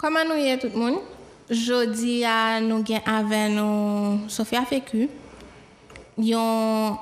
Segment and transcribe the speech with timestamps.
[0.00, 1.00] Comment nous y est tout monde?
[1.50, 5.10] Jodi à nous gen avec nous Sophia Fécu.
[6.16, 6.96] Yon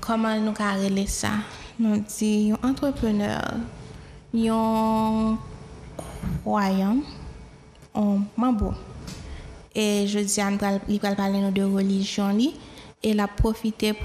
[0.00, 1.04] comment nous ka rele
[2.48, 3.42] yon entrepreneur.
[4.32, 5.36] Yon
[10.88, 12.54] li pral parler nous de religion li
[13.02, 13.28] et la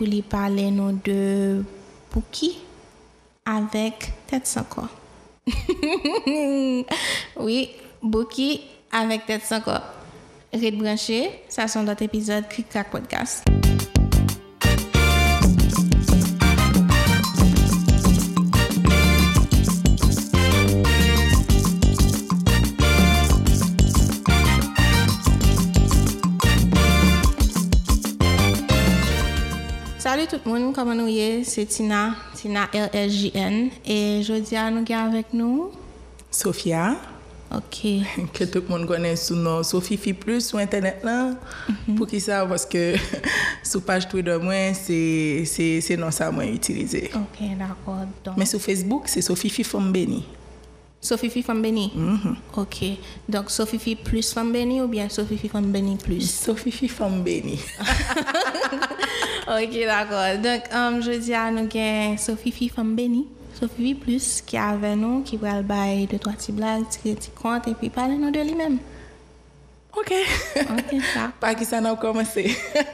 [0.02, 1.64] lui parler nous de
[2.10, 2.58] Pouki
[3.46, 4.90] avec tête sans corps.
[7.40, 7.70] oui,
[8.06, 8.62] Bouki
[8.92, 9.82] avec tête sans corps.
[10.54, 13.44] Red branché, ça sont d'autres épisodes Click Clack Podcast.
[29.98, 31.44] Salut tout le monde, comment nous y est?
[31.44, 33.70] C'est Tina, Tina LSJN.
[33.84, 35.72] Et jeudi à nous qui avec nous.
[36.30, 36.96] Sophia,
[37.56, 37.88] Ok.
[38.34, 41.32] que tout le monde connaît sous nom Sophie Fi Plus sur Internet là.
[41.96, 42.46] Pour qui ça?
[42.46, 42.96] Parce que
[43.64, 47.12] sur page Twitter, moi, c'est non ça moi utilisé.
[47.16, 48.06] Ok, d'accord.
[48.24, 50.26] Donc, Mais sur Facebook, c'est Sophie Fi Femme Béni.
[51.00, 51.94] Sophie Fi Femme Béni.
[52.58, 52.84] Ok.
[53.30, 56.22] Donc, Sophie Fi plus Femme Béni ou bien Sophie Fi Femme Béni plus?
[56.22, 57.60] Sophie Fi Femme Béni.
[59.48, 60.42] ok, d'accord.
[60.44, 63.28] Donc, um, je dis à nous que Sophie Fi Femme Béni.
[63.56, 67.88] Sofi vi plus ki ave nou ki pral bay 2-3 ti blag, ti kont, epi
[67.94, 68.76] pale nou de li men.
[69.96, 70.12] Ok.
[70.76, 71.30] Ok, sa.
[71.42, 72.44] Pa ki sa nan komanse?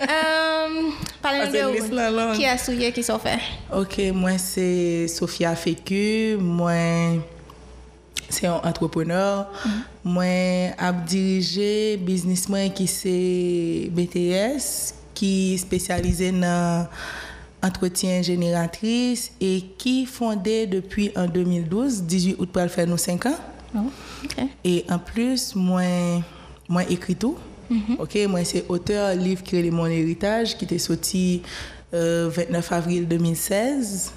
[0.05, 0.91] um,
[1.23, 2.35] pale nou de ou.
[2.37, 3.39] Ki asouye ki so fe?
[3.73, 4.67] Ok, mwen se
[5.09, 7.23] Sofia Feku, mwen
[8.29, 9.81] se yon entrepreneur, mm -hmm.
[10.13, 13.17] mwen ap dirije biznismen ki se
[13.97, 16.85] BTS, ki spesyalize nan...
[17.63, 23.39] entretien génératrice et qui fondé depuis en 2012, 18 août pour faire nous 5 ans.
[24.63, 25.83] Et en plus, moi,
[26.67, 27.37] moi écris tout.
[27.99, 31.41] Ok, moi c'est auteur livre qui est mon héritage, qui était sorti
[31.93, 34.11] euh, 29 avril 2016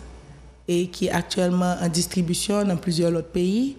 [0.66, 3.76] et qui est actuellement en distribution dans plusieurs autres pays.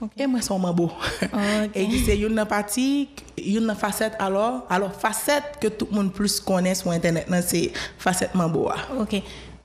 [0.00, 0.24] okay.
[0.24, 0.90] e mwen son mwen bo.
[1.24, 1.84] Okay.
[1.84, 6.10] e di se yon nan pati, yon nan faset alor, alor faset ke tout moun
[6.14, 7.66] plus konen sou internet nan se
[8.02, 8.78] faset mwen bo a.
[8.78, 9.02] Ah.
[9.04, 9.20] Ok,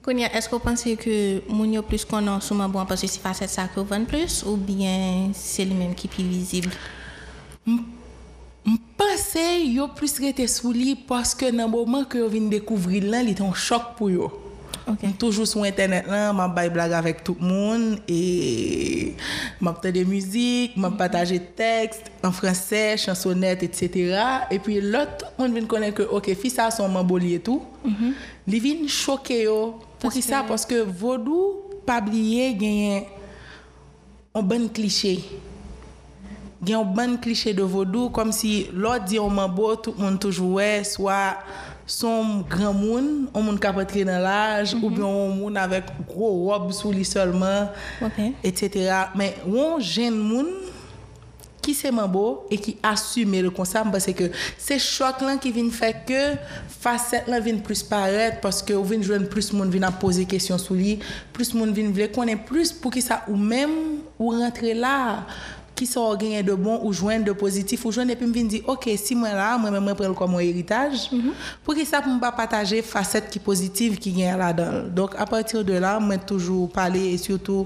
[0.05, 1.15] Kounia, esko panse ke
[1.51, 4.41] moun yo plus konen sou mwen bo an pasi si faset sa ke ven plus
[4.47, 6.69] ou bien se li menm ki pi vizib?
[8.65, 13.35] Mpase yo plus rete sou li paske nan mouman ke yo vin dekouvri lan li
[13.37, 14.31] ton chok pou yo.
[14.89, 15.17] Ok.
[15.17, 19.15] Toujours sur internet là, m'a blague avec tout le monde et
[19.61, 24.19] m'a des musiques, m'a partagé textes en français, chansonnettes, etc.
[24.49, 27.61] Et puis l'autre monde vient connaître que OK, fils ça son mamboli et tout.
[28.47, 29.47] Li vient choquer.
[29.99, 33.03] Pour qui ça parce que vaudou pas oublier gagne
[34.33, 35.19] un bon cliché.
[36.61, 39.93] Il y a un bon cliché de vaudou, comme si l'autre dit on mambo, tout
[39.97, 41.37] le monde toujours soit
[41.89, 44.83] son gran moun, on moun ka patre nan laj, mm -hmm.
[44.83, 44.95] ou mhm.
[44.95, 47.69] bien on moun avek gro rob sou li solman,
[48.01, 48.33] okay.
[48.43, 49.09] etc.
[49.15, 50.53] Men, on jen moun
[51.63, 55.69] ki seman bo e ki asume le konsam parce que se chok lan ki vin
[55.73, 56.21] fè ke
[56.79, 60.25] faset lan vin plus paret parce que ou vin jwen plus moun vin ap pose
[60.29, 60.97] kesyon sou li,
[61.35, 63.69] plus moun vin vle konen plus pou ki sa ou men
[64.17, 65.25] ou rentre la
[65.79, 68.63] qui sont gagner de bon ou joindre de positif ou joindre et puis me dire
[68.67, 71.09] OK si moi là moi même moi prendre comme mon héritage
[71.63, 74.89] pour qui ça pour pas partager facette qui positive qui gagne là-dedans.
[74.93, 77.65] Donc à partir de là moi toujours parler et surtout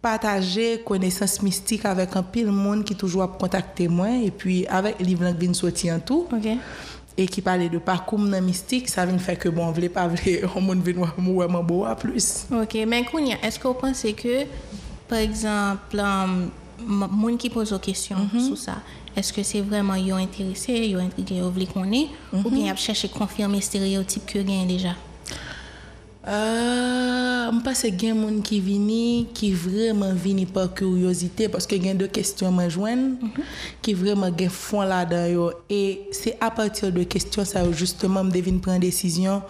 [0.00, 5.00] partager connaissance mystique avec un pile monde qui toujours a contacté moi et puis avec
[5.00, 6.28] livre qui sortir en tout.
[7.16, 10.06] Et qui parlait de parcours dans mystique ça vient faire que bon on voulait pas
[10.06, 12.46] voulait on monde vient vraiment beau à plus.
[12.52, 14.44] Ok, mais Kounia, est-ce que vous pensez que,
[15.08, 16.48] par exemple, um,
[16.86, 18.76] moun qui pose des questions sur ça,
[19.16, 23.10] est-ce que c'est vraiment yo intéressé, yo intrigué, yo qu'on est, ou bien ils chercher
[23.12, 24.94] à confirmer stéréotype que gagne déjà?
[26.28, 31.48] Euh, je pense qu'il y a des gens qui viennent, qui vraiment viennent par curiosité,
[31.48, 33.16] parce qu'il y a deux questions me joignent,
[33.80, 35.50] qui vraiment ont fond là-dedans.
[35.68, 39.42] Et c'est à partir de questions, ça, justement, je devine prendre une décision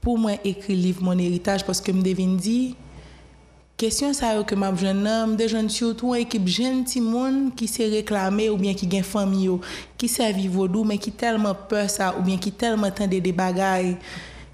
[0.00, 2.74] pour moi écrire le livre Mon héritage, parce que je devine dire,
[3.78, 7.54] question ça yo que m'a jeune homme des jeunes surtout une équipe jeune petit monde
[7.54, 9.60] qui s'est réclamé ou bien qui gagne famille yo,
[9.96, 13.96] qui servi vaudou mais qui tellement peur ça ou bien qui tellement tend des bagailles.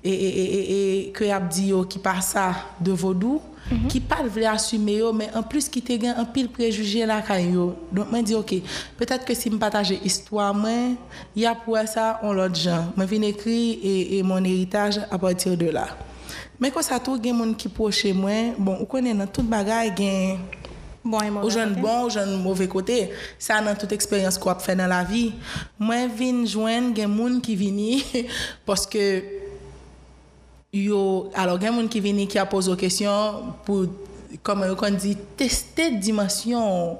[0.06, 3.40] Et que y a dit yo qui pas ça de vaudou
[3.88, 7.22] qui pas voulu assumer yo mais en plus qui te gagne un pile préjugé là
[7.22, 7.74] kay yo.
[7.90, 8.54] Donc moi dit OK
[8.98, 10.70] peut-être que si me partager histoire moi
[11.34, 12.92] il y a pour ça on l'autre gens.
[12.94, 15.86] Moi viens écrire et, et mon héritage à partir de là
[16.64, 19.92] mais quand ça tout gen moun qui proche moi bon on connaît dans toute bagaille
[19.94, 20.38] gen
[21.04, 21.80] Bon et mauvais Ou côté.
[21.82, 22.94] bon, ou jwen mauvais kote.
[23.38, 25.34] Sa nan tout eksperyans ko ap fè nan la vi.
[25.76, 27.98] Mwen vin jwen gen moun ki vini,
[28.66, 29.04] poske
[30.72, 33.90] yo, alo gen moun ki vini ki a pozo kesyon pou,
[34.40, 36.96] kom yo kon di, teste dimensyon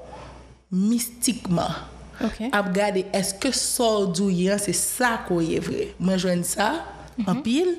[0.69, 1.73] mistikman.
[2.21, 2.45] Ok.
[2.55, 5.89] ap gade eske sor dou yan se sa ko ye vre.
[5.97, 6.45] Mwen jwen
[7.15, 7.75] sa, an pil,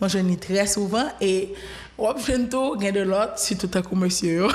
[0.00, 1.54] mwen jwen ni tre souvan, e
[2.00, 4.52] wap jwen tou gen de lot, si tout akou monsye yo.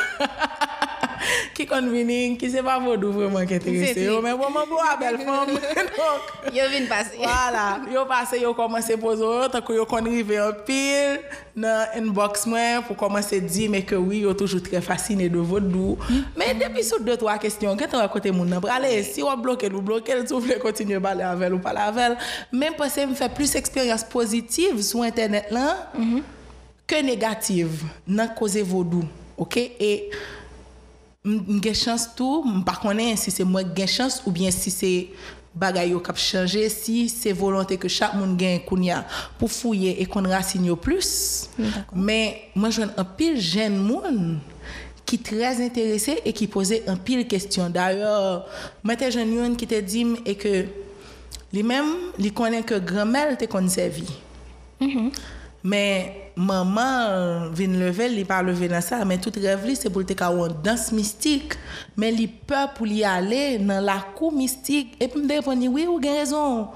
[1.58, 4.26] Ki kon vini, ki se pa vodou vreman ki interese Se yo, tri.
[4.28, 5.54] men pou mwen pou a bel fom.
[5.94, 7.16] Donc, Yo vin pase.
[7.20, 11.20] Voilà, yo pase yo komanse pozo yo, tako yo kon rive an pil
[11.56, 15.98] nan inbox mwen pou komanse di me ke oui, yo toujou tre fascine de vodou.
[16.40, 19.84] Men depi sou 2-3 kestyon, gen ton akote moun nan prale, si wap bloke ou
[19.86, 22.18] bloke, sou vle kontinye bale avel ou pale avel,
[22.54, 26.22] men pase m fè plus eksperyans pozitiv sou internet lan,
[26.90, 29.06] ke negatif nan koze vodou.
[29.40, 29.58] Ok?
[29.82, 29.92] E
[31.24, 34.52] m m gen chans tou, m pa konen si se mwen gen chans ou bien
[34.52, 34.92] si se
[35.56, 39.04] bagay yo kap chanje, si se volonte ke chak moun gen kounya
[39.40, 41.50] pou fouye e kon rasin yo plus.
[41.94, 44.42] Men mwen jwen an pil jen moun
[45.08, 47.72] ki trez interese e ki pose an pil kestyon.
[47.76, 48.44] D'ayor,
[48.84, 50.56] mwen te jen yon ki te dim e ke
[51.54, 54.10] li mem li konen ke gramel te kon servi.
[55.64, 60.04] Men maman vin leve, li pa leve nan sa, men tout rev li se pou
[60.04, 61.56] te ka wan dans mistik,
[61.96, 65.86] men li pe pou li ale nan la kou mistik, epi mde repon ni, oui
[65.88, 66.68] ou gen rezon,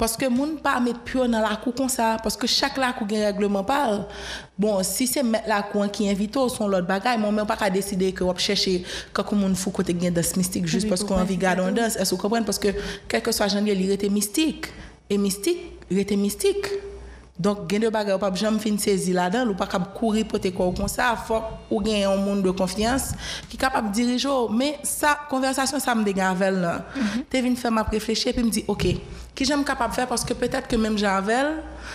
[0.00, 3.28] paske moun pa met pyo nan la kou kon sa, paske chak la kou gen
[3.28, 4.08] regleman pal.
[4.58, 7.70] Bon, si met la kou an ki invito, son lot bagay, moun men pa ka
[7.70, 8.80] deside ke wap chèche
[9.14, 11.76] kakou moun fou kote gen dans mistik, just Oui, paske pou an vi gade an
[11.78, 12.74] dans, es ou kompren, paske
[13.06, 14.72] kelke swa jan li, li rete mistik,
[15.06, 16.72] e mistik, rete mistik.
[17.40, 20.20] Donk gen de bagay ou pap jam fin sezi la dan, ou pa kap kouri
[20.28, 23.14] pote kwa ou kon sa, fok ou gen yon moun de konfians
[23.48, 24.50] ki kapap dirijo.
[24.52, 26.84] Men sa, konversasyon sa m de gavel nan.
[27.32, 28.84] Te vin fè m ap refleche, pi m di, ok,
[29.32, 31.54] ki jem kapap fè, paske petet ke menm javel,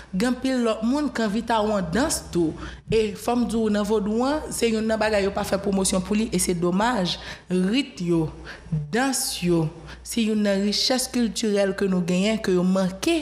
[0.10, 2.57] gen pil lot moun kan vita ou an dans tou.
[2.89, 6.31] E fòm djou nan vodouan, se yon nan bagay ou pa fè promosyon pou li,
[6.34, 7.19] e se domaj,
[7.69, 8.25] rit yo,
[8.89, 9.68] dans yo,
[10.01, 13.19] se yon nan riches kulturel ke nou genyen, ke yo manke,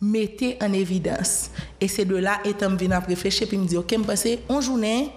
[0.00, 1.50] mette en evidans.
[1.80, 4.38] E se de la etan m vin ap refleche, pi m di, ok, m pase,
[4.50, 5.08] on jounen,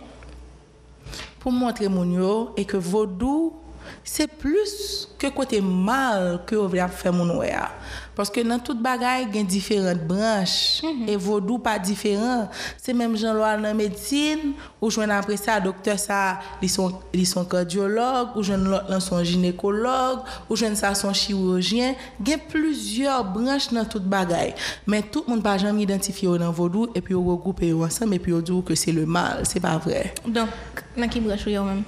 [1.41, 3.57] pou m montre moun yo, e ke vodou,
[4.05, 7.67] se plus ke kote mal fè moun wè a.
[8.15, 12.51] Paske nan tout bagay gen diferent branche, e vodou pa diferent.
[12.81, 16.19] Se menm jan lo al nan medsine, ou jwen apre sa, doktor sa,
[16.59, 21.15] li son, li son kardiolog, ou jwen lot lan son ginekolog, ou jwen sa son
[21.15, 24.55] chirurgien, gen plusieurs branche nan tout bagay.
[24.83, 28.11] Men tout moun pa jam identifiye yo nan vodou, e pi yo regroupe yo ansam,
[28.11, 30.09] e pi yo djou ke se le mal, se pa vre.
[30.27, 31.85] Donk, nan ki branche yo men?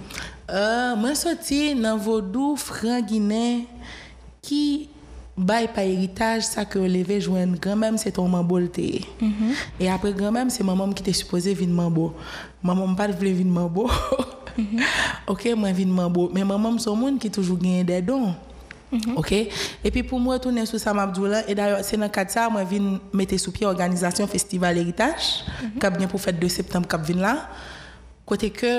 [0.47, 3.63] Euh, mwen soti nan vodou fran Guinè
[4.43, 4.92] ki
[5.37, 9.01] bay pa eritaj sa ke leve jwen granmem se ton mambo lte.
[9.81, 12.13] E apre granmem se mamam ki te suppose vin mambo.
[12.61, 13.89] Mamam pat vle vin mambo.
[15.33, 16.29] ok, mwen vin mambo.
[16.33, 18.33] Men mamam son moun ki toujou genye de don.
[19.17, 19.31] Ok?
[19.81, 22.45] E pi pou mwen tounen sou sa mabdou lan, e dayo se nan kat sa,
[22.53, 25.31] mwen vin mette sou pied organizasyon festival eritaj,
[25.81, 27.35] kap gen pou fèt 2 septembre kap vin la.
[28.29, 28.73] Kote ke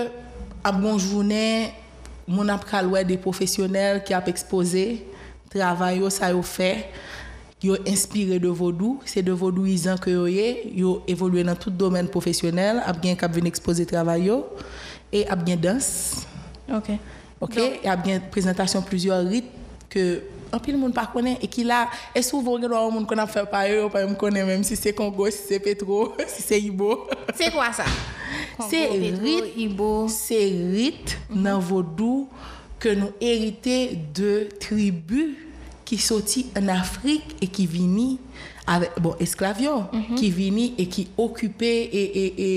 [0.64, 1.72] ap bon jounen,
[2.30, 4.30] moun ap kalwe de profesyonel ki ap
[5.54, 6.84] travay yo sa yo fe,
[7.64, 12.10] yo inspire de vodou, se de vodouizan ke yo ye, yo evolue nan tout domen
[12.12, 14.42] profesyonel, ap gen kap vin expose travay yo,
[15.14, 15.88] e ap gen dans,
[16.74, 16.94] Ok.
[17.44, 19.48] ok, e ap gen prezentasyon plusieurs rit,
[19.92, 20.04] ke
[20.54, 23.32] an pil moun pa konen, e ki la, e souvo gen wè moun kon ap
[23.32, 26.58] fe pa yo, pa yon konen menm si se Kongo, si se Petro, si se
[26.60, 27.06] Ibo?
[27.36, 27.86] Se kwa sa?
[28.68, 28.82] Se
[29.22, 30.06] rit, Ibo.
[30.12, 30.38] se
[30.74, 32.28] rit nan vodou
[32.82, 35.30] ke nou erite de tribu
[35.86, 38.14] ki soti an Afrik e ki vini
[38.66, 42.50] avec, bon, esklavyon, ki vini e ki okupe e, e, e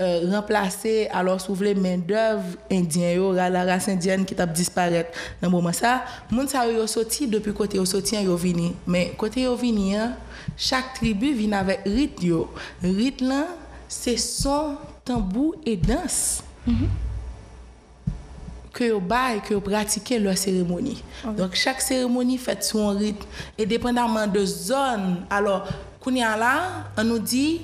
[0.00, 5.72] euh, alors sou vle men d'oeuvre indien la race indienne ki tap disparet nan mouman
[5.72, 8.72] sa, moun sa yo soti depi kote yo soti an yo vini.
[8.86, 10.16] Men kote yo vini an,
[10.56, 12.48] chak tribu vini avek rit yo.
[12.82, 13.46] Rit lan,
[13.88, 16.42] se son, tambou e dans.
[18.72, 21.02] Que yo bay, que yo pratike leur cérémonie.
[21.36, 23.26] Donc chaque cérémonie fait son rythme
[23.58, 25.24] et dépendamment de zone.
[25.30, 25.66] Alors,
[26.00, 27.60] kounya là, on nous dit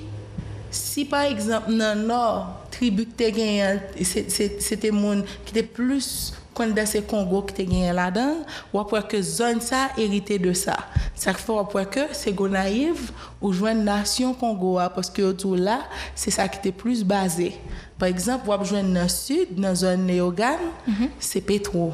[0.71, 6.85] si par exemple dans le nord, tribu qui c'était moun qui était plus kon dans
[6.85, 8.35] ces Congo qui te gagné là-dedans,
[8.73, 10.77] ou après que zone ça hérité de ça.
[11.15, 13.11] Ça fait après que c'est go naïve
[13.41, 15.79] ou joindre nation Congo parce que autour là,
[16.13, 17.55] c'est ça qui était plus basé.
[17.97, 20.59] Par exemple, vous joindre dans sud, dans la zone Néogan,
[21.19, 21.93] c'est pétro.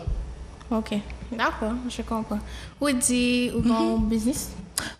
[0.72, 0.96] Ok,
[1.32, 2.40] d'accord, je comprends.
[2.80, 4.52] Ou dit, ou bon business?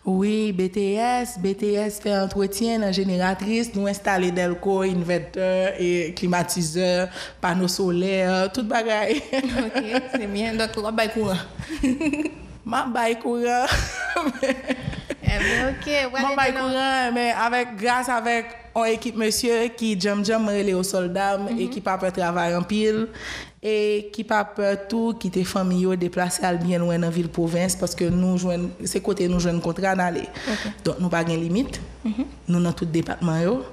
[0.04, 7.08] Oui, BTS, BTS fait entretien dans génératrice, nous installer Delco, inverteur et climatiseur,
[7.40, 9.22] panneaux solaires, tout bagaille.
[9.32, 10.54] ok, c'est bien.
[10.54, 11.34] Donc, on va courant.
[12.64, 13.66] Ma bail courant.
[15.26, 20.82] Mwen bay kouran, men avèk, grase avèk an ekip monsye ki jom jom rele yo
[20.86, 21.62] soldam, mm -hmm.
[21.66, 23.06] ekip apè travay an pil,
[23.62, 28.10] ekip apè tou ki te fami yo deplase al bien wè nan vil povins, paske
[28.10, 30.26] nou jwen, se kote nou jwen kontra nan le.
[30.52, 30.72] Okay.
[30.84, 32.26] Don nou pa gen limit, mm -hmm.
[32.46, 33.64] nou nan tout depatman yo.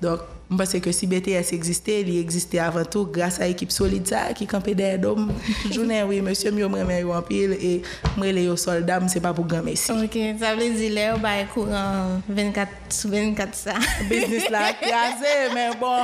[0.00, 4.24] Dok, Mwen pase ke si BTS eksiste, li eksiste avan tou grasa ekip solide sa
[4.34, 5.28] ki kampe der dom.
[5.70, 7.68] Jounen wè, monsye myo mremen yo anpil e
[8.16, 9.94] mrele yo soldam, se pa pou gran mesi.
[9.94, 13.76] Ok, sa vle zile ou baye kouran 24 sou 24 sa.
[14.08, 16.02] Biznis la krasè, men bon,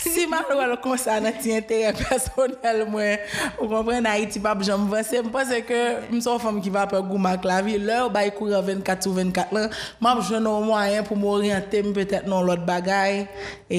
[0.00, 3.22] si man wè lo konsa nan ti entere personel mwen,
[3.60, 7.04] ou kompren na iti pap jom vansè, mwen pase ke mson fòm ki va apè
[7.06, 9.70] gouman klavi, lè ou baye kouran 24 sou 24 lan,
[10.02, 13.22] mwen ap joun nou mwayen pou mwen oryante mwen petèt nan lot bagay,
[13.70, 13.75] e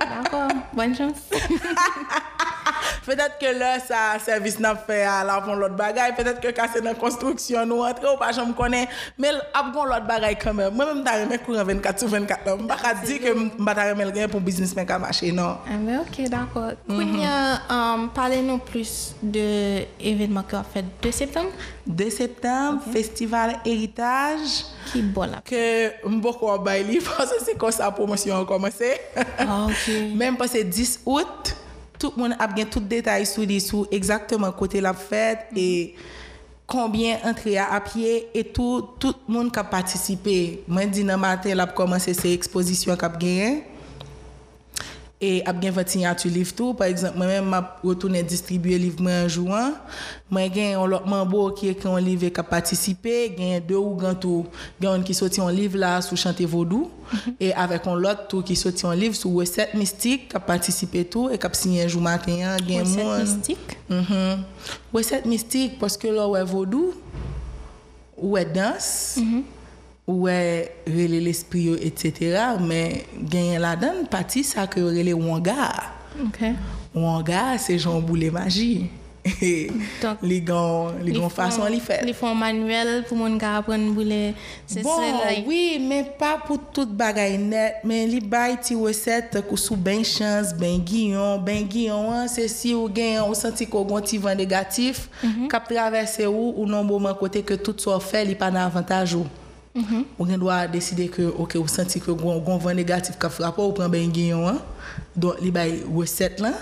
[0.00, 1.30] D'accord, bonne chance.
[3.08, 6.14] Peut-être que là, ça service n'a fait à la fond l'autre bagaille.
[6.14, 8.86] Peut-être que quand c'est dans la construction, nous entrons ou pas, je me connais.
[9.16, 10.74] Mais après l'autre bagaille quand même.
[10.74, 12.40] Moi-même, je suis courant 24 sur 24.
[12.44, 15.56] Je ne pas dire que je ne suis pas pour businessman qui a marché, non.
[15.66, 16.72] Ah, mais ok, d'accord.
[16.90, 21.48] um, Parlez-nous plus de l'événement qu'on a fait 2 septembre.
[21.86, 24.66] 2 septembre, Festival Héritage.
[24.92, 25.40] Qui bon là?
[25.42, 29.00] Que beaucoup en baili parce que c'est comme ça la promotion a commencé.
[29.38, 29.94] Ah, ok.
[30.14, 31.56] Même que 10 août,
[31.98, 35.94] tout le monde a bien tout détail sur les sous exactement côté la fête et
[36.66, 40.62] combien entré à pied et tout tout le monde qui a participé.
[40.68, 43.64] Moi dans matin là commencer ces expositions qu'a gagné
[45.20, 49.02] et a bien fait signature livre tout par exemple moi même m'a retourné distribuer livre
[49.02, 49.74] moi en juin
[50.30, 53.96] moi gagne un autre membre qui écrit un livre qui a participé gagne deux ou
[53.96, 54.46] grand tout
[54.80, 56.90] gagne qui sorti un livre là sur chanter vaudou
[57.40, 61.04] et avec un autre tout qui sorti un livre sur recette mystique qui a participé
[61.04, 63.78] tout et qui a signé un jour matin gagne Recette mystique?
[63.90, 64.38] Mhm.
[64.94, 66.94] recette mystique parce que là ouais vaudou
[68.16, 69.18] ouais danse
[70.08, 75.70] ouais relé l'esprit etc mais gagner la donne partie ça que relé wanga
[76.24, 76.40] OK
[76.94, 78.90] wanga c'est Jean Boulet magie
[80.02, 82.04] Donc, les gants, les gants façon les faire.
[82.04, 84.34] Les font manuel pour mon gars apprendre bouler.
[84.66, 85.44] C'est bon, like...
[85.46, 90.04] oui, mais pas pour toute bagaille net, mais les bail ti recette que sous ben
[90.04, 94.34] chance, ben guillon, ben guillon, c'est si ou gain ou senti qu'on gon ti vent
[94.34, 95.48] négatif, mm -hmm.
[95.48, 99.26] cap traverser ou ou non moment côté que tout soit fait, il pas d'avantage ou.
[99.78, 100.04] Mm -hmm.
[100.18, 103.72] Ou gen dwa deside ke, ok, ou senti ke goun van negatif ka frapo, ou
[103.72, 104.58] pren ben giyon an,
[105.14, 106.56] don li bay weset lan,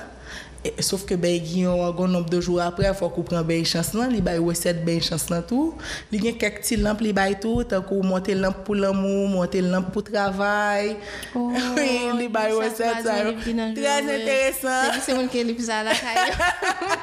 [0.61, 3.65] e, sauf ke ben giyon an goun nombe de jou apre, fok ou pren ben
[3.65, 5.73] chans lan, li bay weset ben chans lan tou,
[6.13, 9.65] li gen kek ti lamp li bay tou, tak ou monte lamp pou l'amou, monte
[9.65, 10.97] lamp pou travay,
[11.33, 11.57] oh,
[12.21, 14.93] li bay weset sa, trez enteresan.
[14.93, 16.37] Se di se moun ke li pisa la kayo.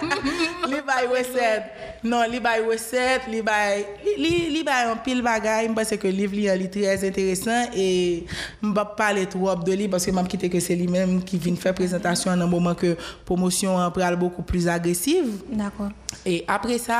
[0.72, 1.93] li bay weset.
[2.04, 3.86] Non, li bay weset, li bay,
[4.20, 8.26] li bay an pil bagay, mba se ke liv li an li trez interesant, e
[8.60, 11.72] mba pale trop de li, baske mam kite ke se li menm ki vin fè
[11.78, 12.92] prezentasyon nan mouman ke
[13.28, 15.32] promosyon an pral beaucoup plus agresiv.
[15.48, 15.96] D'akon.
[16.28, 17.00] E apre sa,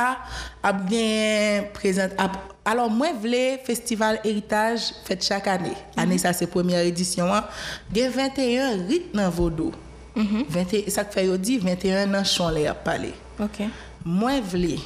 [0.64, 6.00] ap gen prezent, ap, alon mwen vle festival eritage fèt chak ane, mhm.
[6.00, 7.52] ane sa se premier edisyon an,
[7.92, 9.76] gen 21 rit nan vodou.
[10.14, 10.44] Mm -hmm.
[10.48, 13.12] 20, sak fè yo di, 21 nan chon le ap pale.
[13.38, 13.60] Ok.
[13.60, 13.68] Ok.
[14.04, 14.76] Moi, je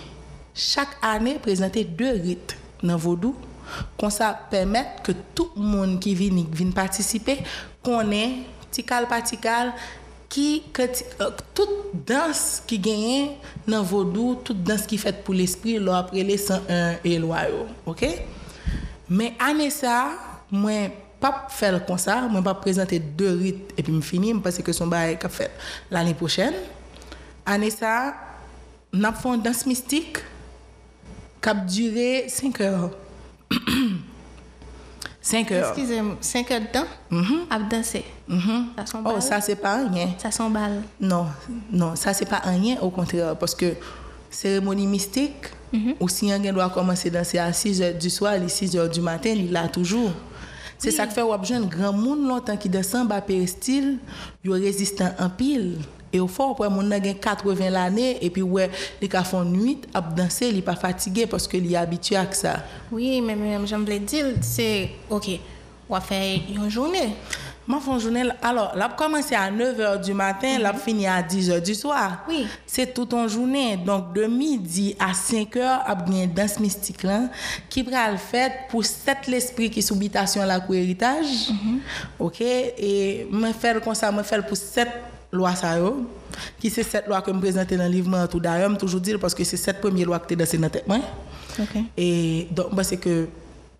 [0.55, 3.35] chaque année présenter deux rites dans Vaudou.
[3.99, 7.39] Comme ça, permettre que tout le monde qui vient, vient participer
[7.83, 9.73] connaît tical patical
[10.29, 13.31] qui que euh, toute danse qui gagne
[13.67, 17.35] dans Vaudou, toute danse qui fait pour l'esprit, là après les 101 et yo,
[17.87, 18.07] OK?
[19.09, 20.11] Mais année ça,
[20.51, 24.59] moi pas faire comme ça, moi pas présenter deux rites et puis me finir parce
[24.59, 25.51] que son bail qu'a fait
[25.91, 26.55] l'année prochaine.
[27.45, 28.15] Année ça,
[28.93, 30.19] n'a fait une danse mystique
[31.43, 32.91] qui a duré 5 heures.
[35.21, 35.69] 5 heures.
[35.69, 36.87] Excusez-moi, 5 heures de temps?
[37.51, 38.05] À danser?
[38.77, 40.11] Ça sent Oh, ça c'est pas rien.
[40.19, 40.83] Ça sent balle.
[41.01, 41.27] Non,
[41.71, 43.75] non, ça c'est pas rien, au contraire, parce que
[44.31, 45.47] cérémonie mystique,
[46.01, 48.89] ou si un doit commencer à danser à 6 heures du soir, les 6 heures
[48.89, 50.13] du matin, il l'a toujours.
[50.79, 53.99] C'est ça qui fait que un grand monde longtemps qui descend bas péristyle,
[54.45, 55.79] il résistant en pile
[56.13, 59.79] Et au fond, après, mon a 80 l'année, et puis, ouais, les cas font nuit,
[59.93, 62.65] à danser, il pas fatigué parce qu'il est habitué à ça.
[62.91, 65.29] Oui, mais même, j'aime le dire, c'est, ok,
[65.89, 67.15] on va faire une journée.
[67.67, 71.75] Moi, font journée, alors, là, commencer à 9h du matin, là, fini à 10h du
[71.75, 72.25] soir.
[72.27, 72.47] Oui.
[72.67, 73.77] C'est toute une journée.
[73.77, 77.25] Donc, de midi à 5h, il y a une danse mystique là,
[77.69, 81.51] qui va le faire pour sept l'esprit qui habitation la héritage.
[82.19, 82.41] OK?
[82.41, 84.89] Et je fais comme ça, je fais pour sept
[85.33, 86.07] lois ça yo,
[86.59, 89.35] qui c'est cette loi que me présenter dans le livre tout d'ailleurs, toujours dire parce
[89.35, 90.99] que c'est cette première loi qui est dans cette tête moi.
[91.59, 91.83] Ok.
[91.97, 93.27] Et donc, bah, c'est que,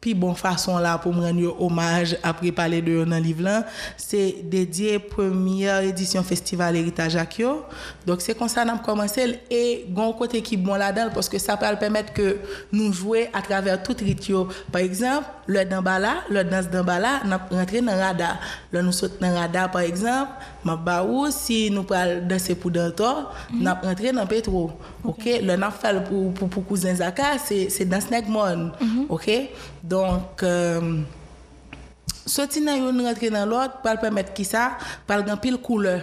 [0.01, 3.65] puis bon façon là pour me rendre hommage après parler de dans le livre là,
[3.97, 7.65] c'est dédié première édition Festival Héritage Akio.
[8.07, 11.39] Donc, c'est comme ça qu'on a commencé et gon côté qui bon là-dedans parce que
[11.39, 12.39] ça peut permettre que
[12.73, 14.49] nous jouer à travers tout ritio.
[14.71, 18.39] Par exemple, le dambala, le danse dambala, nous rentrer dans le radar.
[18.73, 20.31] Là, nous sautons dans le radar, par exemple,
[20.65, 23.63] map ba ou si nou pral danse pou dantor, mm -hmm.
[23.63, 24.71] nap rentre nan petro.
[25.05, 25.41] Ok, okay?
[25.41, 28.73] le nap fal pou, pou, pou kouzen Zaka, se dans nek mon.
[28.81, 29.07] Mm -hmm.
[29.09, 29.51] Ok,
[29.83, 30.43] donk...
[30.43, 31.05] Euh,
[32.29, 34.77] Soti nan yon rentre nan lot, pral pemet ki sa,
[35.09, 35.97] pral gen pil koule.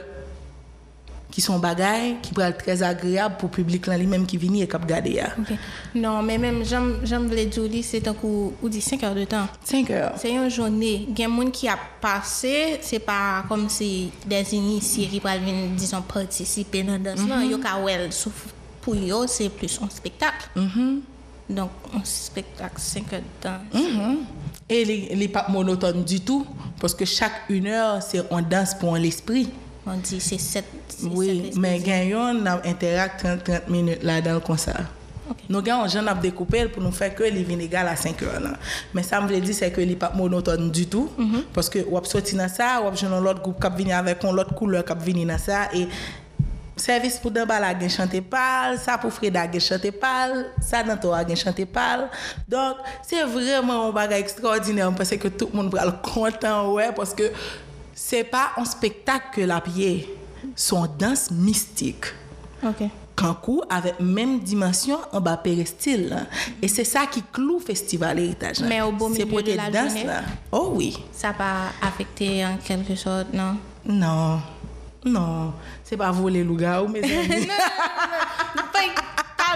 [1.36, 4.68] Qui sont bagailles qui être très agréable pour le public là lui-même qui vient et
[4.70, 5.32] qui regarde ya.
[5.38, 5.58] Ok.
[5.94, 9.25] Non, mais même, j'aime j'aime le dire, c'est un coup, ou dit 5 heures de
[9.25, 9.46] temps.
[9.65, 10.13] 5 heures.
[10.15, 11.06] C'est une journée.
[11.10, 15.20] Il y a des gens qui a passé, c'est pas comme si des initiés qui
[15.20, 17.27] peuvent venir, disons, participer dans la danse.
[17.27, 18.10] Non, il y a well,
[18.80, 20.48] pour eux, c'est plus un spectacle.
[21.50, 23.60] Donc, un spectacle, 5 heures de temps.
[23.74, 24.18] Mhm.
[24.70, 26.48] Et il n'est pas monotone du tout,
[26.80, 29.50] parce que chaque une heure, c'est on danse pour l'esprit.
[29.88, 30.65] On dit c'est 7
[31.04, 34.86] Oui, mais gagnons, on interact 30, 30 minutes là dans le concert.
[35.50, 38.39] Nous gagnons, j'en ai découpé pour nous faire que les vignes égales à 5 heures.
[38.39, 38.54] Là.
[38.94, 41.10] Mais ça me veut dire c'est que n'est pas monotone du tout.
[41.54, 44.54] Parce que on sorti dans ça, on a l'autre groupe qui vient avec une autre
[44.54, 45.70] couleur qui vient dans ça.
[45.74, 45.88] Et
[46.77, 51.20] service pour Dambala a chanté pâle, ça pour Freda a chanté pâle, ça dans toi
[51.20, 52.10] a chanté pâle.
[52.48, 56.92] Donc, c'est vraiment un bagage extraordinaire parce que tout le monde va le content, ouais,
[56.96, 57.32] parce que
[57.95, 60.07] c'est pas un spectacle que la pied,
[60.55, 62.05] son danse mystique.
[62.63, 62.87] Ok.
[63.15, 66.09] Kankou avec même dimension en bas péristyle.
[66.09, 66.21] là.
[66.61, 68.59] Et c'est ça qui cloue Festival Héritage.
[68.59, 68.67] là.
[68.67, 70.03] Mais au beau C'est milieu pour de la danses, journée?
[70.03, 70.21] là.
[70.51, 70.97] Oh oui.
[71.13, 73.55] Ça n'a pas affecté en quelque sorte, non?
[73.86, 74.41] Non.
[75.05, 75.53] Non.
[75.84, 77.47] C'est pas voler le gars ou mes amis.
[78.73, 78.79] Pas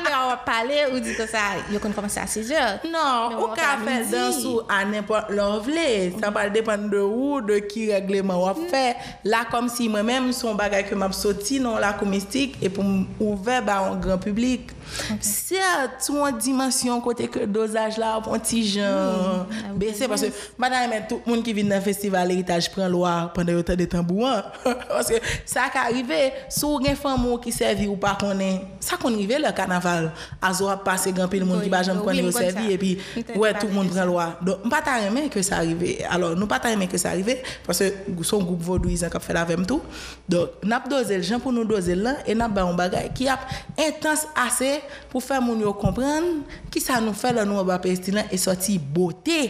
[0.06, 2.88] lè a wap pale ou di kon sa yo kon komanse a 6 jor.
[2.90, 5.90] Non, ou ka fè dans ou anè pou lò vle.
[6.20, 8.86] Sa pal depan de ou, de ki regleman wap fè.
[9.28, 12.72] La kom si mè mèm son bagay ke m ap soti non la komistik e
[12.72, 14.74] pou m ouve ba an gran publik.
[14.90, 15.24] Public.
[15.24, 20.92] Certes, sous une dimension côté que dosage là, un petit genre, baisser parce que madame,
[21.08, 23.86] tout le monde qui vient dans le festival héritage prend loi pendant le temps de
[23.86, 24.30] tambour.
[24.90, 26.14] parce que ça qui arrive,
[26.50, 30.12] sous une femme qui servi ou pas qu'on est, ça qu'on arrive le carnaval.
[30.42, 32.98] Azo a passé grand pile monde qui va jamais connaître servi et puis
[33.36, 34.38] ouais pas tout le monde de prend loi.
[34.42, 35.98] Donc on pas ta aimer que ça arrive.
[36.10, 39.34] Alors nous pas ta aimer que ça arrive parce que son groupe vaudouisant qui fait
[39.34, 39.82] la même tout.
[40.28, 43.28] Donc n'a doser le gens pour nous doser là et n'a ba un bagage qui
[43.28, 43.40] a
[43.78, 44.79] intense assez
[45.12, 48.80] pou fè moun yo kompren ki sa nou fè lè nou waba Palestinyan e soti
[48.80, 49.42] botè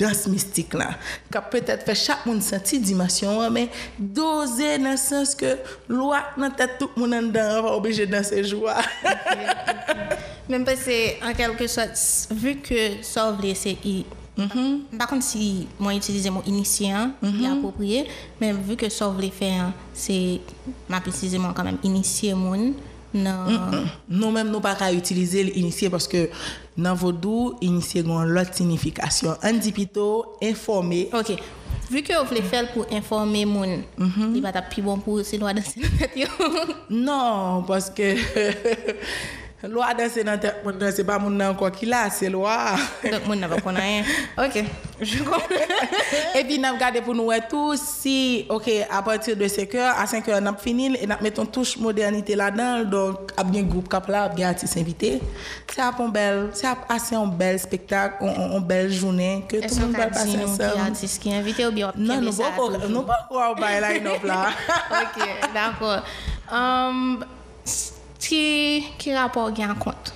[0.00, 0.90] dans mystique là
[1.30, 6.50] qui peut-être fait chaque monde sentir dimension mais doser dans le sens que loi dans
[6.50, 8.76] tête tout le monde dedans va obligé de danser joie
[10.48, 13.76] même parce que en quelque sorte vu que ça voulait c'est
[14.38, 14.80] mhm.
[14.98, 17.34] par contre si moi utiliser mon initiant mhm.
[17.38, 18.08] il est approprié
[18.40, 20.40] mais vu que ça voulait faire c'est
[20.88, 22.72] m'a précisément quand même initier monde
[23.12, 23.46] Non.
[24.08, 26.28] nous même nous pas qu'à utiliser l'initié parce que
[26.76, 29.34] dans vaudou initié ont l'autre signification.
[29.42, 31.32] On dit plutôt informer Ok.
[31.90, 35.38] Vu que vous voulez faire pour informer mon, il va être plus bon pour ces
[35.38, 35.60] lois de
[36.88, 38.14] non parce que
[39.68, 39.88] loi
[40.64, 42.56] moun nan, c'est pas mon nan encore qui là c'est loi
[43.04, 44.02] Donc, mon n'a pas rien.
[44.38, 44.64] Ok.
[45.00, 45.40] Je comprends.
[46.34, 50.06] et puis n'a regardé pour nous tout si OK à partir de 5 heures à
[50.06, 54.08] 5 heures n'a fini et n'a mettons touche modernité là-dedans donc a bien groupe cap
[54.08, 55.20] là a bien artiste invité
[55.70, 59.86] c'est un bel c'est assez un bel spectacle un, un belle journée que tout le
[59.86, 62.50] monde va passer nous qui ensemble artiste qui est invité ou bien Non, nous pas
[62.88, 64.48] nous pas line up là.
[64.90, 66.02] ok, d'accord.
[66.52, 67.24] Um,
[68.30, 70.14] qui, qui rapport gain compte?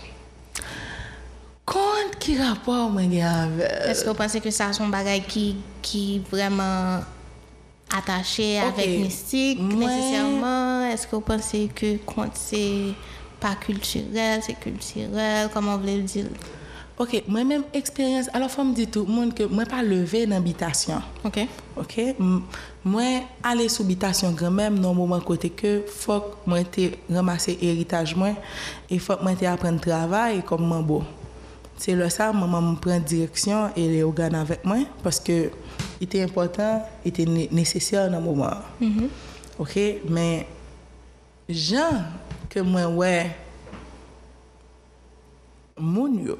[1.66, 6.22] Compte qui rapport gen avec Est-ce que vous pensez que ça son bagage qui qui
[6.31, 7.00] vraiment
[7.92, 8.79] attaché Ok.
[8.79, 10.85] avec mystique nécessairement?
[10.85, 12.94] Est-ce que vous pensez que compte c'est
[13.40, 15.48] pas culturel, c'est culturel?
[15.53, 16.27] Comment vous voulez le dire?
[16.96, 20.37] Ok, moi-même, expérience, alors faut me dire tout le monde que moi pas levé dans
[20.37, 21.03] l'habitation.
[21.24, 21.40] OK?
[21.77, 22.00] Ok,
[22.85, 27.57] Moi aller sous habitation grand même dans moment côté que faut que moi te ramasser
[27.62, 28.33] héritage moi
[28.90, 31.03] et faut que moi te apprendre travail comme mambo.
[31.79, 35.51] C'est ça maman me prend direction et les organes avec moi parce que
[36.01, 38.57] il était important, il était né- nécessaire dans le moment.
[39.59, 40.47] Ok, mais
[41.49, 42.03] gens
[42.51, 43.35] que moi ouais
[45.77, 46.38] moun yo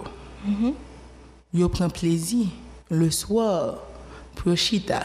[1.53, 2.47] yo prend plaisir
[2.91, 3.79] le soir
[4.37, 5.01] pour yo chita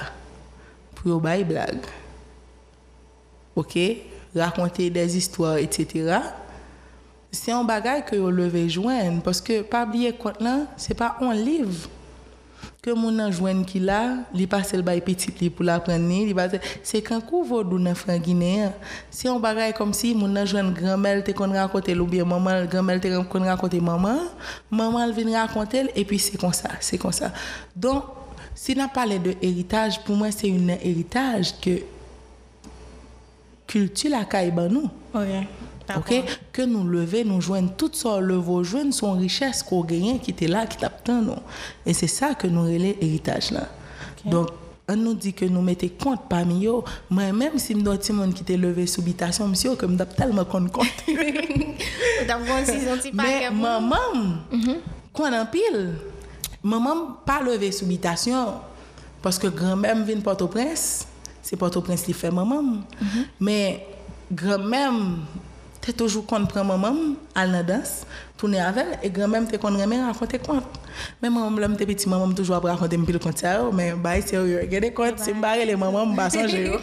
[1.00, 1.86] pour yo bay blague.
[3.56, 3.78] Ok?
[4.36, 6.20] Raconter des histoires etc
[7.32, 11.18] c'est un bagage que yo levé joindre parce que pas oublier compte là c'est pas
[11.22, 11.88] un livre
[12.82, 16.26] que mon nan joindre qui là li passe le bay petit li pour l'apprendre ni
[16.26, 18.74] li passe c'est quand vodou nan franc guinéen.
[19.12, 22.66] C'est un bagage comme si mon nan joindre grand-mère te kon raconter ou bien maman
[22.66, 24.18] grand-mère te kon raconter maman.
[24.72, 27.32] Maman elle vient raconter et puis c'est comme ça c'est comme ça.
[27.76, 28.04] Donc
[28.56, 31.80] si on parle de héritage pour moi c'est un héritage que
[33.68, 34.90] culture la caille nous.
[35.14, 35.22] OK.
[35.88, 36.04] D'accord.
[36.10, 36.24] OK?
[36.52, 40.32] Que nous lever nous joindre toutes sortes le vos joindre son richesse qu'on gagne qui
[40.32, 41.22] était là qui t'attend
[41.86, 43.68] et c'est ça que nous relais héritage là.
[44.26, 44.50] Donc
[44.88, 48.34] on nous dit que nous mettons compte parmi eux moi même si me doit monde
[48.34, 50.72] qui t'est levé sous habitation monsieur que doit tellement compte.
[50.72, 51.06] Compte
[53.14, 54.38] mais paquet pour- maman
[55.14, 55.96] quand en pile
[56.64, 58.54] maman pas levé sous habitation
[59.22, 61.08] parce que grand-mère vient Port-au-Prince.
[61.42, 62.64] C'est Port-au-Prince qui fait maman.
[63.40, 63.86] Mais
[64.32, 64.92] grand-mère
[65.82, 66.94] t'es toujours qu'on prend maman
[67.34, 68.06] à la danse
[68.38, 70.66] tourner avec elle, et grand-mère t'es qu'on remet raconter compte
[71.22, 74.60] mais maman l'homme t'es petit maman toujours raconter un pile compte ça mais bah sérieux
[74.62, 76.74] regardez compte c'est me les mamans me pas songer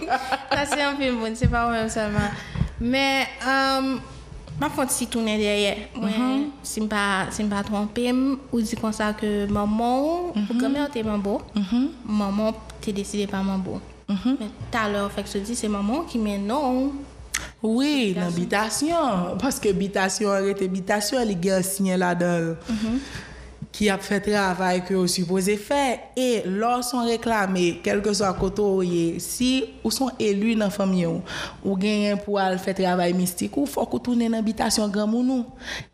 [0.56, 2.30] Ça, c'est un film bon, c'est pas même seulement.
[2.80, 3.96] Mais, euh,
[4.61, 5.77] Ma font si tourner derrière.
[5.97, 6.19] Ouais.
[6.19, 6.51] Mhm.
[6.62, 8.12] Si me pas si me pas tromper
[8.53, 10.90] ou dit comme ça que maman ou grand-mère mhm.
[10.92, 11.42] t'es mambo.
[11.55, 11.88] Mhm.
[12.07, 13.81] Maman t'es décidé pas mambo.
[14.09, 16.92] Mais tout à l'heure fait que se dit c'est maman qui met non.
[17.62, 22.57] Oui, l'habitation parce que habitation était habitation les gars signé là-dedans.
[23.76, 25.98] Qui a fait travail que vous supposez faire.
[26.16, 31.06] Et lorsqu'on réclame, quel que soit côté il si ou sont élus dans la famille
[31.62, 35.44] ou, gagnent pour faire travail mystique, ou faut que tourner dans l'habitation grand nous.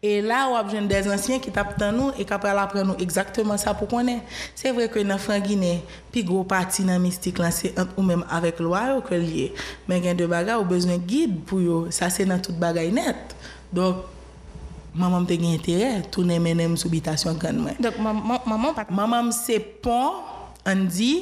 [0.00, 3.02] Et là, on a besoin des anciens qui tapent dans nous et qui apprendre nous
[3.02, 4.06] exactement ça pour qu'on.
[4.54, 8.60] C'est vrai que dans la Guinée, puis gros parti dans mystique c'est ou même avec
[8.60, 9.52] loi que lié.
[9.88, 11.90] Mais il y a de bagages, besoin de guide pour yo.
[11.90, 13.16] Ça c'est dans toute bagaille net.
[13.72, 13.96] Donc
[14.94, 17.78] maman te gen intere, toune menem soubitasyon kan mwen.
[17.82, 18.90] Dok, maman, maman pat...
[18.92, 20.22] Maman se pon,
[20.68, 21.12] an di,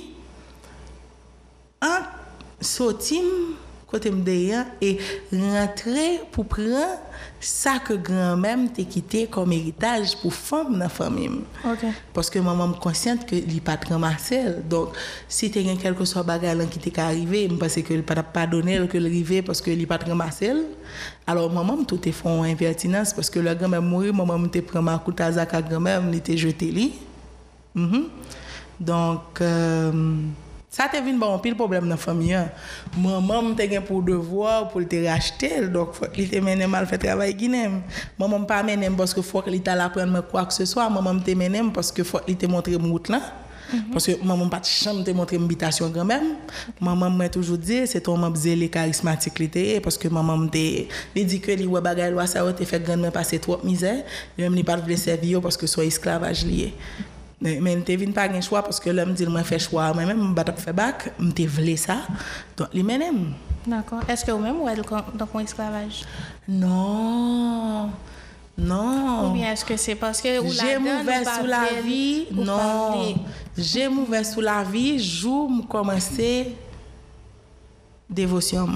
[1.83, 2.09] an
[2.61, 3.55] sotim,
[3.91, 4.99] côté m'déyan et
[5.33, 6.99] rentrer pour prendre
[7.41, 11.41] ça que grand-mère t'a quitté comme héritage pour femme dans la famille.
[11.65, 11.87] OK.
[12.13, 14.43] Parce que maman me consciente que il pas ramasser.
[14.69, 14.91] Donc
[15.29, 18.23] si tu as quelque chose bagage là qui t'est arrivé, je pense que il pas
[18.23, 20.53] pardonner que le parce que il pas ramasser.
[21.27, 24.83] Alors maman tout est font impertinence parce que la grand-mère mourir, maman me te prend
[24.83, 26.93] ma couta à grand-mère, me te jeté li.
[27.75, 28.09] Mhm.
[28.81, 29.93] Donc euh,
[30.73, 32.33] ça te vient bon pile problème dans la famille.
[32.33, 32.49] hein.
[32.97, 36.97] Maman te gen pour devoir pour te racheter donc faut qu'il te mène mal fait
[36.97, 37.83] travail guinéen.
[38.19, 41.33] Maman pas mène parce que faut qu'il t'a apprendre quoi que ce soit, maman te
[41.33, 43.21] mène parce que faut qu'il te montrer route là.
[43.93, 46.37] Parce que maman pas de chambre te montrer invitation quand même.
[46.81, 50.87] Maman m'a toujours dit c'est ton membre zélé charismatique l'été parce que maman me dit
[51.17, 54.05] il dit que li ouais bagay loi ça te fait grand passer trop misère,
[54.39, 56.75] même li pas voulu servir parce que soit esclavage lié.
[56.75, 60.05] Mais mais te vinn pas un choix parce que l'homme dit moi fait choix moi
[60.05, 61.99] même pas fait bac, me te voulu ça.
[62.57, 63.33] Donc li menem.
[63.67, 64.01] D'accord.
[64.09, 64.81] Est-ce que vous-même, ou êtes
[65.15, 66.05] dans mon esclavage?
[66.49, 67.91] Non.
[68.59, 69.33] Ou Non.
[69.33, 72.27] bien est-ce que c'est parce que ou J'ai pas sous la vie.
[72.31, 73.15] ou Non.
[73.57, 76.55] J'ai ouvert sous la vie, jour me commencer
[78.09, 78.69] dévotion.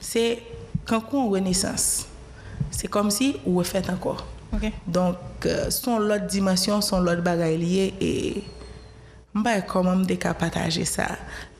[0.00, 0.42] C'est
[0.84, 2.06] quand on renaissance.
[2.70, 4.24] C'est comme si on refait encore.
[4.86, 8.44] Donc, euh, son l'autre dimension, son l'autre bagaille lié et
[9.34, 11.08] m'ba comment me partager ça.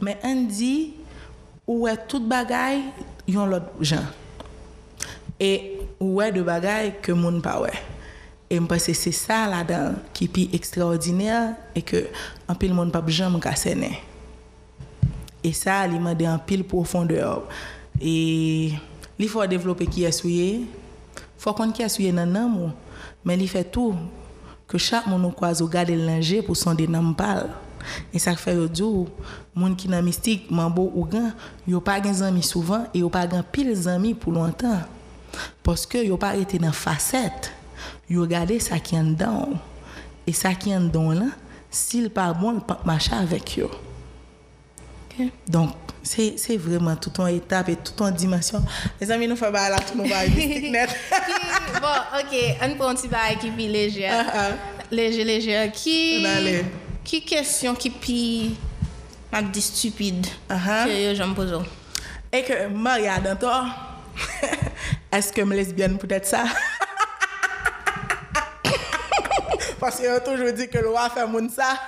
[0.01, 0.95] Mais on dit
[1.67, 2.83] où est toute bagaille
[3.29, 4.07] yon l'autre gens.
[5.39, 7.61] Et où est de bagaille que moun pas.
[8.49, 12.07] Et pense que c'est ça là-dedans qui est extraordinaire et que
[12.49, 13.77] en pile monde pas jamais casser
[15.47, 17.45] et ça, il m'a dit en pile profondeur.
[18.01, 18.73] Et
[19.17, 20.55] il faut développer qui est souillé.
[20.57, 20.67] Il
[21.39, 22.71] faut qu'on qui est souillé dans l'amour.
[23.25, 23.95] Mais il fait tout.
[24.67, 27.51] Que chaque monde croise au garde l'ingé pour son dénombal.
[28.13, 29.07] Et ça fait au dire,
[29.55, 31.31] monde qui n'a mystique, mambo ou grand,
[31.69, 34.81] il a pas des amis souvent et il a pas pile amis pour longtemps.
[35.63, 37.53] Parce que il a pas été dans facette.
[38.09, 39.51] Il a gardé ça qui est dedans.
[40.27, 41.15] Et ça qui est dedans,
[41.71, 43.71] s'il pas bon, il pas marcher avec eux.
[45.49, 45.71] Donc,
[46.03, 48.63] c'est vraiment tout en étape et tout en dimension.
[49.01, 50.91] Les amis, nous faisons là tout va mystique net.
[51.81, 54.09] Bon, ok, on prend un petit bail qui pi léger.
[54.09, 54.49] Ah, ah.
[54.91, 55.71] Léger, léger.
[55.73, 56.65] Qui, allait.
[57.05, 58.57] qui question qui pi,
[59.33, 60.85] m'a dit stupide, Ah, ah.
[60.87, 61.57] que yo j'aime poser.
[62.33, 63.67] Et que Maria Dantor,
[65.13, 66.45] est-ce que me lesbienne peut-être ça?
[69.81, 71.79] Parce a toujours dit que le roi fait moun ça.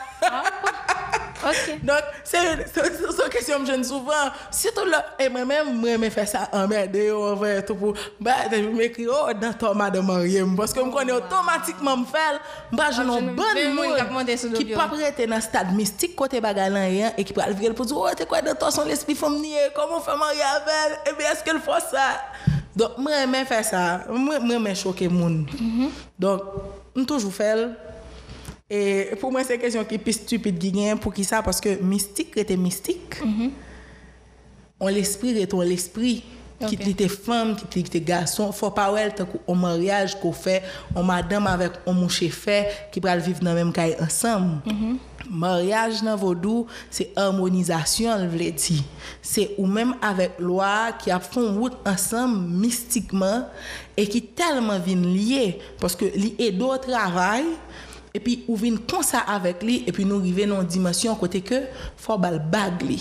[1.83, 4.13] Donc, c'est une question que je me souvent.
[4.51, 7.95] Surtout là, et moi-même, moi, je fais ça emmerder, on va tout pour.
[8.21, 10.57] Bah, je m'écris, oh, dans madame Mariam.
[10.57, 12.41] Parce que je connais automatiquement me faire.
[12.73, 15.43] Bah, je Ah, je n'ai ne bon vais moins monde qui pas prêter dans le
[15.43, 18.71] stade mystique, côté rien, et qui peut aller pour dire, oh, t'es quoi dans ton
[18.71, 20.69] son l'esprit féminin, comment on fait marier avec
[21.07, 22.21] elle, et bien, est-ce qu'elle fait ça?
[22.75, 24.01] Donc, moi, je faire ça.
[24.09, 25.47] Moi, je choquer le monde.
[26.19, 26.43] Donc,
[26.95, 27.69] je toujours faire.
[28.71, 30.99] Et pour moi, c'est une question qui est plus stupide qui gagne.
[30.99, 31.43] Pour qui ça?
[31.43, 33.17] Parce que mystique était mystique.
[34.81, 36.23] On l'esprit est on l'esprit.
[36.67, 36.89] Qui Ok.
[36.89, 38.51] était femme, qui était garçon.
[38.51, 39.15] Faut pas ouais,
[39.47, 40.61] au mariage qu'on fait,
[40.97, 44.61] on madame avec un mouche fait, qui va vivre dans la même caille ensemble.
[45.31, 48.83] Mariage dans vaudou, c'est harmonisation, le veut dire.
[49.23, 53.47] C'est ou même avec loi qui a font route ensemble mystiquement
[53.97, 57.45] et qui tellement viennent liés parce que li est d'autres travail
[58.15, 61.65] E pi ou vin konsa avèk li, e pi nou rive nan dimensyon kote ke
[62.01, 62.99] fò bal bag li.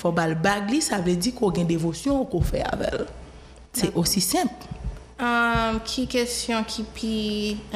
[0.00, 3.06] Fò bal bag li, sa vè di kò gen devosyon kò fè avèl.
[3.76, 4.66] Se osi semp.
[5.20, 7.14] Um, ki kesyon ki pi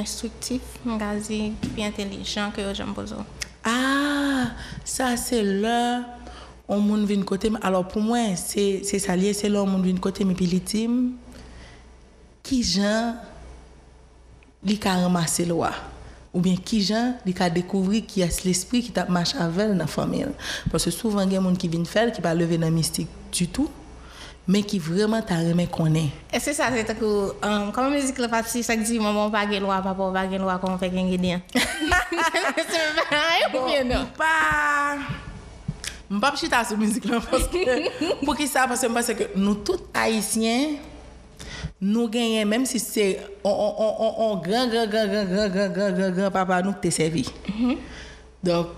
[0.01, 3.21] instruktif, mgazi, ki pi intelijan ke yo jan bozo?
[3.69, 5.81] Ah, sa se lè,
[6.69, 10.01] on moun vin kote, alò pou mwen, se, se salye, se lè on moun vin
[10.01, 11.03] kote mi pi litim,
[12.45, 13.19] ki jan
[14.65, 15.73] li ka ramase lwa.
[16.35, 19.79] Ou bien qui gens li ka découvrir qui est l'esprit qui t'a marché avec dans
[19.79, 20.27] la famille
[20.71, 22.71] parce que souvent il y a des gens qui viennent faire qui pas lever dans
[22.71, 23.71] mystique du tout
[24.47, 28.29] mais qui vraiment t'a remet connaît Est-ce que ça c'est que um, comment musique la
[28.29, 31.41] partie ça dit maman pas gen loi papa pas gen loi comment fait gen ingrédient.
[31.53, 31.63] C'est
[33.09, 34.07] pareil ou bien non?
[34.19, 34.99] pas
[36.11, 39.07] je pas chita sur musique là parce que pour qui ça parce que je pense
[39.07, 40.77] que nous tous haïtiens
[41.81, 43.07] nou genyen, menm si se,
[43.45, 47.27] on gran, gran, gran, gran, gran, gran, gran, gran, gran papa nou te servi.
[47.49, 47.83] Mm-hmm.
[48.45, 48.73] Dok,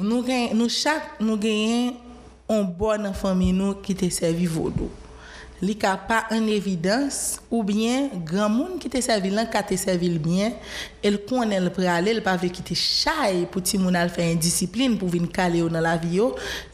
[0.00, 1.96] nou genyen, nou chak nou genyen,
[2.50, 4.90] on bon nan fami nou ki te servi vodou.
[5.62, 9.76] Li ka pas en évidence ou bien grand monde qui t'a servi là qui t'a
[9.76, 10.52] servi bien
[11.02, 14.96] elle connaît le praler elle pas veut quitter chay pour ti moun al faire indiscipline
[14.96, 16.20] pour venir caler dans la vie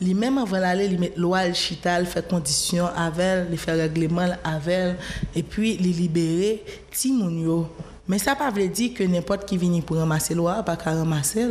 [0.01, 3.77] li même avant d'aller li mettre loi le chita le faire condition avec le faire
[3.77, 4.97] règlement avec
[5.35, 7.69] et puis li libérer ti moun yo.
[8.09, 11.49] Mais ça pas veut dire que n'importe qui vient pour ramasser loi pas ramasser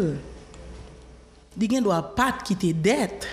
[1.59, 3.27] gen doit pas quitter dette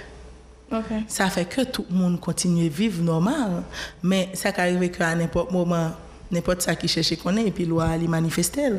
[1.09, 3.63] Ça fait que tout le monde continue à vivre normal.
[4.03, 5.91] Mais ça arrive qu'à n'importe moment,
[6.31, 8.71] n'importe ça qui cherche qu'on est, et puis loi les manifester.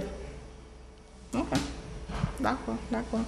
[1.34, 1.45] OK.
[2.39, 3.21] D'accord, d'accord.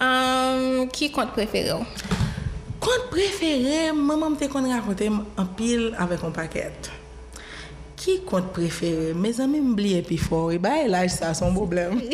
[0.00, 1.72] Um, qui compte préféré?
[2.80, 6.72] Compte préféré, maman me qu'on raconter en pile avec un paquet.
[7.96, 9.12] Qui compte préféré?
[9.14, 10.52] Mes amis m'oublient plus fort.
[10.52, 12.00] Et bah, là, ça, son problème.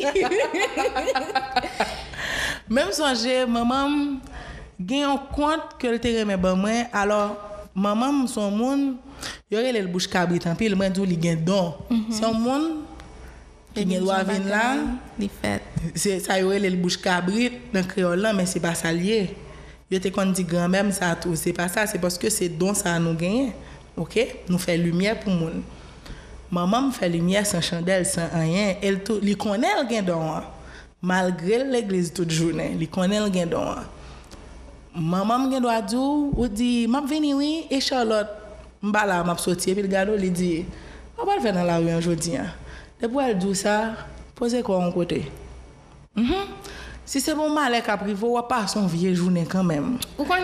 [2.71, 4.17] Même songer, maman,
[4.79, 7.37] gen yon kont ke l te reme ban mwen, alor,
[7.75, 8.83] maman m son moun,
[9.53, 11.75] yore le l bouche kabrit an, pi l mwen djou li gen don.
[11.91, 12.19] Mm -hmm.
[12.19, 12.85] Son moun,
[13.75, 14.67] ki gen dwa vin la,
[15.19, 15.63] li fet.
[15.95, 19.35] Se, sa yore le l bouche kabrit, nan kreol lan, men se pa sa liye.
[19.91, 22.75] Yo te kon di gran mèm sa tou, se pa sa, se paske se don
[22.75, 23.53] sa nou genye.
[24.01, 24.17] Ok?
[24.49, 25.61] Nou fè lumiè pou moun.
[26.55, 30.49] Maman m fè lumiè san chandel, san anyen, el tou, li konel gen don an.
[31.05, 33.85] Malgre l eglise tout jounen, li konel gen don an.
[34.95, 38.29] Maman doit dire ou dit m'a venu oui et Charlotte
[38.81, 40.65] m'ba là m'a sorti et puis le gars lui dit
[41.19, 42.37] on va le faire dans la rue aujourd'hui.
[42.37, 42.47] hein.
[43.01, 43.93] Depuis elle dit ça,
[44.35, 45.31] posez quoi en côté.
[46.17, 46.33] Mhm.
[47.05, 49.99] Si c'est bon mal qui a pris, faut pas son vieille journée quand même.
[50.19, 50.35] Ou kon,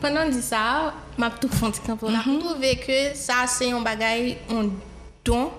[0.00, 2.18] pendant dit ça, m'a tout font petit campo là.
[2.24, 4.68] trouvé que ça c'est un bagay, un
[5.24, 5.50] don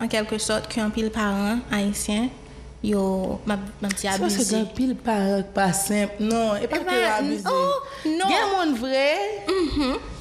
[0.00, 2.28] en quelque sorte qu'un pile parent haïtien
[2.84, 3.60] yo map
[3.96, 4.36] ti abize.
[4.36, 6.20] Sa se gen pil parek pa semp.
[6.22, 7.46] Non, e pa e ke yo abize.
[7.50, 8.28] Oh, non.
[8.30, 9.08] Gen moun vre
[9.48, 10.12] mm-hmm.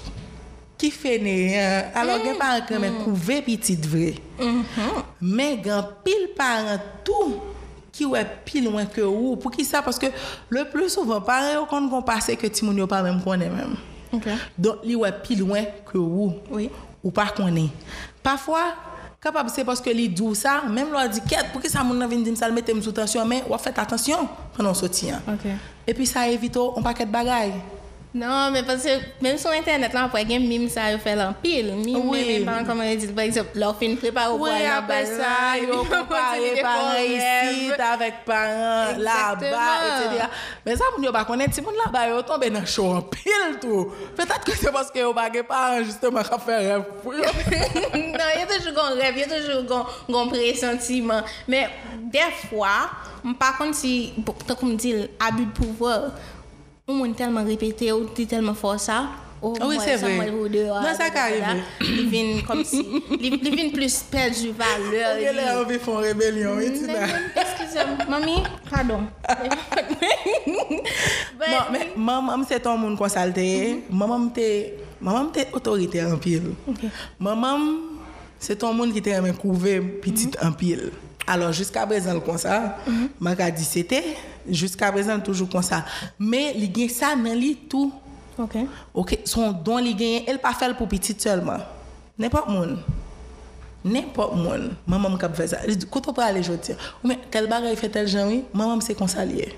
[0.77, 1.91] ki fene eh, yon.
[2.01, 3.03] Alors gen eh, parek men mm.
[3.05, 4.15] kouve pitit vre.
[4.39, 5.05] Mm-hmm.
[5.21, 7.37] Men gen pil parek tou
[7.97, 9.35] ki wè pil wè ke ou.
[9.41, 9.83] Pou ki sa?
[9.85, 10.11] Paske
[10.53, 13.53] le plus souvan pare yo kon kon pase ke ti moun yo pa mèm konen
[13.53, 13.77] mèm.
[14.57, 16.31] Don li wè pil wè ke ou.
[17.03, 17.69] Ou pa konen.
[18.25, 18.65] Pafwa
[19.19, 22.07] Capable c'est parce que li dou ça, même l'a dit pour que ça moun nan
[22.07, 25.21] vinn dim ça le mette sous tension mais ou fait attention pendant hein.
[25.27, 25.51] Ok.
[25.87, 27.53] Et puis ça évite un paquet de bagailles.
[28.13, 28.89] Non, mais parce que
[29.21, 31.73] même sur Internet, là, il y a mime ça, il fait en pile.
[31.75, 32.23] Mime, Oui.
[32.25, 32.45] oui.
[32.45, 35.69] même comment on dit, par exemple, leur fin prépare au Oui, point après ça, ils
[35.71, 40.25] ont comparé parents ici avec parents là-bas, etc.
[40.65, 43.59] Mais ça, moun yo pas connaître, si moun là-bas, yo tombe dans chaud en pile
[43.61, 43.91] tout.
[44.15, 47.21] Peut-être que c'est parce que yo pas gen parents justement qui fait rêve pour yo.
[47.23, 47.29] non,
[47.93, 51.21] il y a toujours un rêve, il y a toujours un, pressentiment.
[51.47, 51.69] Mais
[52.03, 52.89] des fois,
[53.37, 54.13] par contre, si,
[54.47, 56.11] tant qu'on me dit, abus de pouvoir,
[56.87, 59.07] on est tellement répété, ou dit tellement fort ça.
[59.41, 60.31] Oh, Oui, moi, c'est vrai.
[60.31, 61.63] moi, ça arrive.
[61.81, 62.83] Il vient comme si.
[63.19, 65.17] Il il vient plus perdu valeur.
[65.19, 69.01] Ok, là, on faire rébellion, et tu n'as- Excusez-moi, mamie, pardon.
[70.47, 73.83] Non, mais maman, c'est ton monde consulté.
[73.91, 76.51] Maman, t'es maman, t'es autorité en pile.
[77.19, 77.59] Maman,
[78.39, 80.91] c'est ton monde qui t'a couvé petite en pile.
[81.27, 82.77] Alors, jusqu'à présent, comme ça,
[83.19, 84.15] m'a dit c'était,
[84.49, 85.83] jusqu'à présent, toujours comme ça.
[86.17, 87.91] Mais, il gagne ça dans lui tout.
[88.39, 88.55] Ok.
[88.93, 91.57] Ok, son don, il gagne, elle pas fait pour petite seulement.
[92.17, 92.79] N'importe monde.
[93.83, 94.71] N'importe monde.
[94.87, 95.57] Maman m'a fait ça.
[95.91, 96.71] Quand on peut aller, je dis,
[97.03, 99.53] ou mais tel bagage fait tel genre, oui, maman c'est comme ça lié.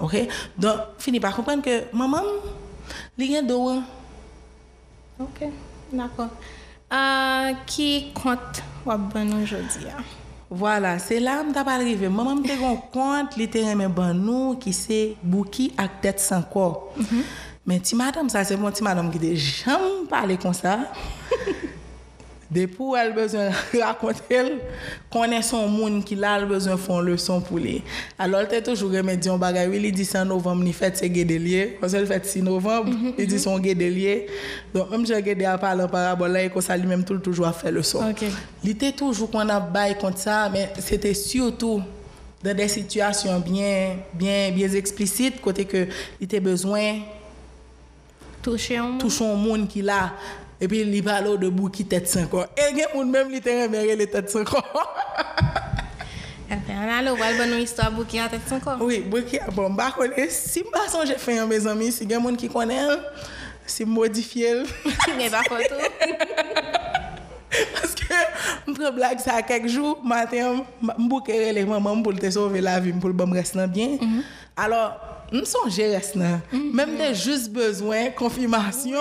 [0.00, 0.16] Ok?
[0.56, 2.22] Donc, fini par comprendre que maman,
[3.18, 3.82] il gagne dos.
[5.18, 5.48] Ok,
[5.92, 6.28] d'accord.
[6.92, 8.62] Euh, qui compte?
[8.86, 9.86] Ou bon aujourd'hui?
[10.50, 12.08] Voilà, se la m tap alrive.
[12.10, 16.18] Maman m te kon kont li te reme ban nou ki se bouki ak tet
[16.18, 16.90] san kor.
[16.96, 17.22] Mm -hmm.
[17.64, 20.90] Men ti madame sa se bon ti madame ki de jam pale kon sa.
[22.50, 24.58] Depuis elle besoin raconter elle
[25.12, 27.82] connaît son monde qui là elle besoin font leçon pour lui.
[28.18, 31.08] Alors elle toujours remet dit on bagay oui, il dit 100 novembre ni fête c'est
[31.08, 34.26] guédelier, parce qu'elle fête 6 novembre, il dit son guédelier.
[34.74, 37.18] Donc même j'ai guédé à parler en parabole là et qu'on ça lui même tout
[37.18, 38.00] toujours à faire leçon.
[38.10, 38.24] Ok.
[38.64, 41.82] Il était toujours qu'on a bail contre ça, mais c'était surtout
[42.42, 45.86] dans des situations bien, bien, bien explicites, côté que
[46.20, 46.94] il était besoin
[48.78, 50.12] un toucher un monde qui là,
[50.60, 52.46] et puis il parle de bout qui tête sans corps.
[52.56, 54.94] Et il y a même qui te les têtes sans corps.
[56.52, 56.74] Enfin,
[57.06, 58.78] on bonne histoire qui a tête son corps.
[58.80, 59.94] oui, bout qui, bon, bah,
[60.28, 62.88] si je songe j'ai fait un mes amis, si il y a monde qui connaît,
[63.64, 64.64] si modifier.
[65.16, 65.76] Mais pas photo.
[67.72, 68.14] Parce que
[68.66, 72.80] je prends blague ça quelques jours, matin, je bouke les maman pour te sauver la
[72.80, 73.98] vie, pour le bon rester bien.
[74.56, 76.40] Alors, je songe rester là.
[76.52, 78.98] Même des juste besoin confirmation.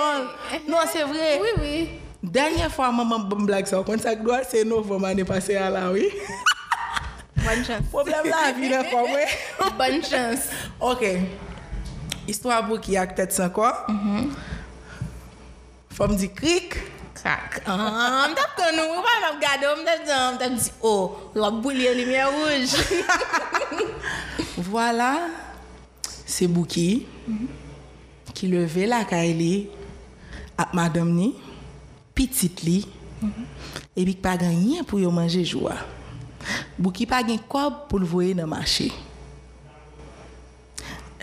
[0.67, 1.39] Non, c'est vrai.
[1.41, 1.89] Oui, oui.
[2.21, 5.89] Dernière fois maman bon blague ça, quand ça doit c'est novembre année passée à la
[5.89, 6.09] oui.
[7.37, 7.87] Bonne chance.
[7.89, 9.27] Problème la vie là quoi ouais.
[9.77, 10.49] Bonne chance.
[10.81, 11.05] OK.
[12.27, 13.87] Histoire pour qui a tête sans quoi?
[15.91, 16.75] Femme dit cric.
[17.15, 17.61] Crac.
[17.65, 18.77] Ah, je t'ai connu.
[18.77, 19.81] Je vais regarder.
[20.05, 22.75] Je t'ai dit, oh, la lumière rouge.
[24.61, 25.19] Voilà,
[26.29, 27.07] c'est Bouki
[28.35, 29.67] qui levait la Kaili
[30.55, 31.33] à madame ni,
[32.13, 32.87] petite li,
[33.95, 35.75] et puis pas gagné pour yo manger joie.
[36.77, 38.91] Bouki pas gagné quoi pour le voyer dans le marché.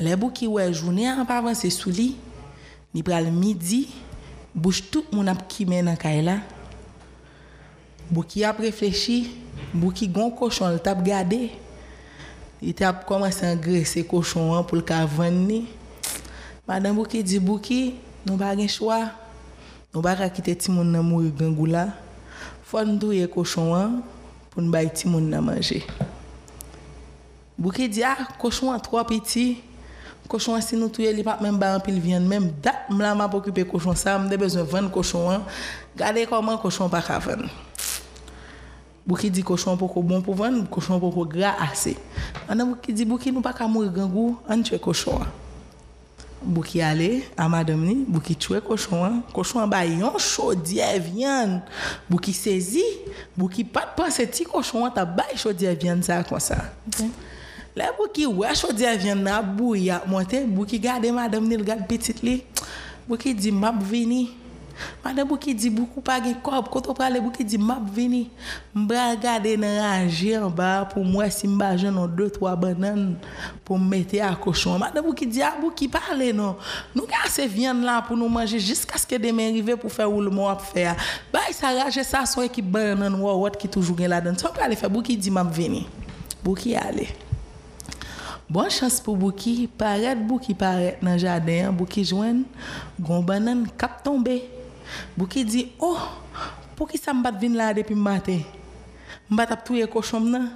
[0.00, 3.88] Les Bouki ouais journée en pas avancer sous ni pral midi,
[4.54, 6.38] bouche tout mon ap qui mène dans Kaila.
[8.10, 9.30] Bouki a réfléchi,
[9.72, 11.52] Bouki gon cochon le tap gardé.
[12.62, 15.60] ite ap komanse angrese koshon an pou lka ven ni.
[16.66, 17.94] Madan bouki di bouki,
[18.26, 19.04] nou bagen chwa.
[19.94, 21.86] Nou baka kite timoun nan mou yu gangou la.
[22.66, 24.00] Fon nou ye koshon an
[24.50, 25.84] pou nou bay timoun nan manje.
[27.56, 29.62] Bouki di a, ah, koshon an tro piti.
[30.26, 32.26] Koshon an si nou touye li pap men baran pil vyan.
[32.26, 35.46] Mem dat mla ma pokype koshon sa, mde bezon ven koshon an.
[35.96, 37.46] Gade koman koshon baka ven.
[39.06, 41.92] Bou ki di koshon poko bon pou ven, koshon poko gra ase.
[42.50, 45.28] Anan bou ki di bou ki nou pa ka mou gangou, an tue koshon an.
[46.42, 49.20] Bou ki ale, amadam ni, bou ki tue koshon an.
[49.30, 51.60] Koshon an ba yon chodye vyan.
[52.10, 52.82] Bou ki sezi,
[53.38, 56.58] bou ki pat panse ti koshon an ta bay chodye vyan sa kon sa.
[56.90, 57.12] Okay.
[57.78, 61.54] Le bou ki wè chodye vyan nan bou ya monte, bou ki gade madam ni,
[61.54, 62.40] l gade petit li.
[63.06, 64.24] Bou ki di map vini.
[65.04, 68.30] Madame Bouki di beaucoup pas gen kob, koto prale Bouki di map vini.
[68.74, 73.16] Mbra gade nan raje en bas pour moi si mba jen non deux trois bananes
[73.64, 74.78] pour mettre à cochon.
[74.78, 76.56] Madame Bouki di a ah, Bouki parle non.
[76.94, 80.48] Nous casse viande là pour nous manger jusqu'à ce que demain arrive pour faire roulement
[80.48, 80.96] à faire.
[81.32, 84.38] Bah ça raje ça son équipe banane ou autre qui toujours gen là-dedans.
[84.38, 85.86] Ça prale faire Bouki di map vini.
[86.42, 87.08] Bouki allez.
[88.48, 92.44] Bon chans pou bou ki paret, bou ki paret nan jaden, bou ki jwen,
[93.02, 94.36] goun banan kap tombe.
[95.16, 95.98] Bouki di, oh,
[96.76, 98.40] pou ki sa mbat vin la depi mbate?
[99.30, 100.50] Mbat ap touye koshom nan?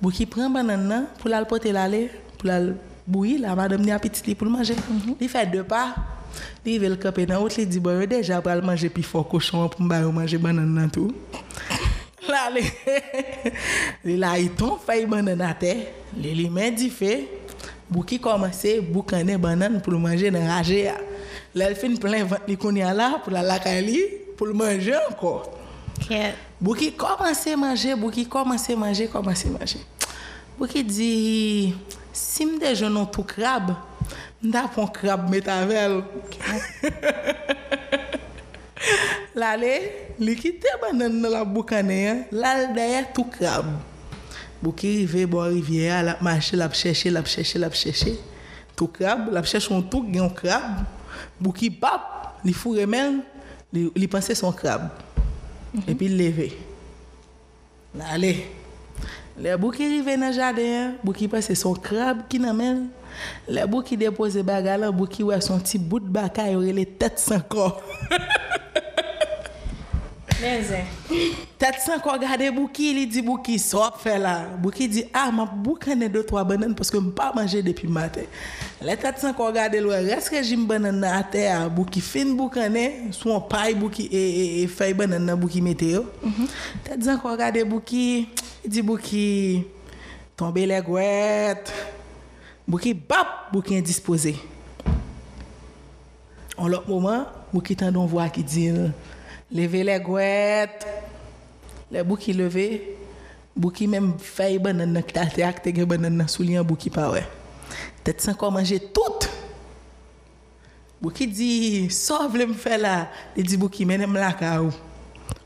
[0.00, 2.06] Bouki pren banan nan pou lal pote lale,
[2.38, 2.72] pou lal
[3.06, 4.74] bouyi la, madame ni apitit li pou l manje.
[4.74, 5.16] Mm -hmm.
[5.20, 5.94] Li fè de pa,
[6.64, 9.24] li ve l kapè nan out, li di, bon, yo deja pral manje pi fò
[9.24, 11.12] koshom pou mba yo manje banan nan tou.
[12.32, 12.64] la li,
[14.06, 15.74] li la iton fay banan nan te,
[16.16, 17.28] li li men di fe,
[17.90, 20.96] bouki komanse, boukane banan pou l manje nan raje ya.
[21.54, 24.00] Elle fait plein ventre li qu'on y a là pour la lacali
[24.36, 25.50] pour le manger encore.
[26.08, 26.34] Ket.
[26.60, 29.80] Bouki commence à manger, Bouki commence à manger, commence à manger.
[30.58, 31.74] Bouki dit,
[32.12, 33.74] si je déjeune tout crabe,
[34.42, 36.02] je prends crabe métavel.
[39.34, 39.56] Là,
[40.18, 43.78] il quitte banane dans la boucané, là, derrière tout crabe.
[44.62, 48.18] Bouki rive bon rivière, la marcher, la chercher, la chercher, la chercher.
[48.76, 50.84] Tout crabe, la cherche un tout, un crabe.
[51.40, 53.22] Bouki pap, il fourre même,
[53.72, 54.90] il pensait son crabe.
[55.86, 56.58] Et puis il levé.
[58.10, 58.46] Allez.
[59.38, 62.88] Les boucs qui arrivent dans le jardin, bouc qui passe son crabe qui n'amène.
[63.48, 66.74] Les boucs qui dépose bagarre, là, bouc qui ouais son petit bout de bakaille, il
[66.74, 67.40] les têtes sans
[70.40, 70.78] Men zè.
[71.60, 74.34] Tèt san kon gade Bouki, li di Bouki, sop fè la.
[74.62, 78.24] Bouki di, ah, ma boukane do twa banan paske m pa manje depi matè.
[78.80, 83.12] Le tèt san kon gade lwe, res rejim banan nan atè a Bouki fin boukane,
[83.16, 86.06] sou an pay Bouki e, e, e fay banan nan Bouki metè yo.
[86.22, 86.56] Mm -hmm.
[86.88, 88.28] Tèt san kon gade Bouki,
[88.64, 89.64] di Bouki,
[90.36, 91.72] tombe le gwet.
[92.66, 94.34] Bouki bap, Bouki indispose.
[96.56, 98.92] An lòk mouman, Bouki tan don vwa ki di lè.
[99.52, 100.86] lever les gouettes,
[101.90, 102.96] les bouts qui levé,
[103.56, 106.76] bouts qui même fait banane dans ta tête, te gen banane dans sous lien bouts
[106.76, 107.26] qui pas ouais.
[108.04, 109.26] Tête sans quoi manger tout.
[111.00, 114.70] Bouts qui dit sauve le me faire là, il dit bouts qui menem la kaou.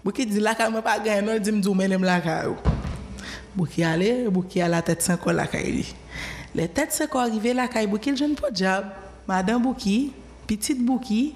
[0.04, 2.56] Bouts qui dit la ka me pas gagne, non dit me dou menem la kaou.
[3.54, 5.60] Bouts qui aller, bouts qui à la tête sans quoi la kaou.
[6.54, 8.90] Les têtes sans quoi arriver la kaou, bouts qui jeune pas diable.
[9.26, 10.12] Madame Bouki,
[10.46, 11.34] petite Bouki,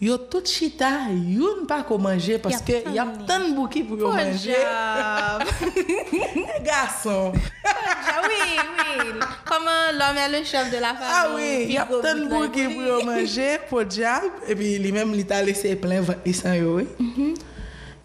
[0.00, 3.82] Yo tout chita, youn pas ko manger parce que y a tant de- de bouki
[3.82, 4.54] pour yo manger.
[6.64, 7.32] Garçon.
[7.64, 8.60] Ah oui,
[9.00, 9.10] oui.
[9.44, 11.12] Comment l'homme est le chef de la famille.
[11.12, 14.26] Ah oui, il y a tant de bout pour yo manger, pour diable.
[14.46, 16.00] Et puis lui-même, il t'a laissé plein
[16.32, 16.76] sans yo.
[16.76, 16.86] oui.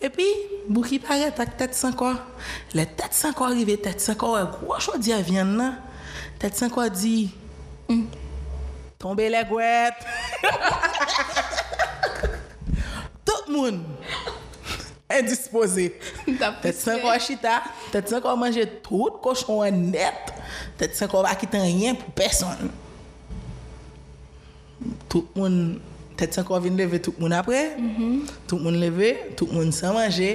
[0.02, 0.26] Et puis,
[0.68, 2.18] bouki paraît avec tête sans corps.
[2.74, 5.74] Les têtes sans corps arrivent, tête sans corps, gros viande là.
[6.40, 7.30] Tête sans corps dit,
[8.98, 9.94] tomber les gouettes.
[13.54, 13.80] moun.
[15.14, 15.92] Indispose.
[16.64, 17.60] Tèt se kon chita,
[17.94, 20.34] tèt se kon manje tout koshon net,
[20.80, 22.72] tèt se kon akitan rien pou person.
[25.12, 25.78] Tout moun,
[26.18, 28.34] tèt se kon vin leve tout moun apre, mm -hmm.
[28.48, 30.34] tout moun leve, tout moun sa manje.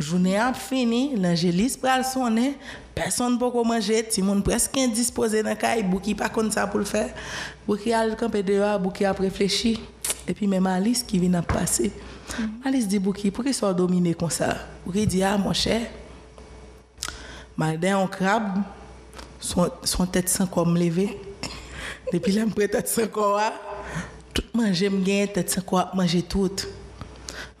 [0.00, 2.54] Jounen ap fini, l'angelis pral sonen,
[2.96, 6.48] person pou kon manje, ti moun preske indispose nan kay, e bou ki pa kon
[6.50, 7.10] sa pou l'fer,
[7.66, 9.74] bou ki al kampe dewa, bou ki ap reflechi,
[10.30, 11.90] epi men malis ki vin ap pase.
[12.64, 14.56] Alice dit bouki, pourquoi soit dominé comme ça?
[14.86, 15.82] Dit ah mon cher,
[17.56, 18.58] malden en crabe,
[19.38, 21.20] son, son tête sans comme levé.
[22.12, 23.52] Depuis là, me tête sans corps,
[24.32, 26.50] tout manger, me gagne tête sans corps, manger tout.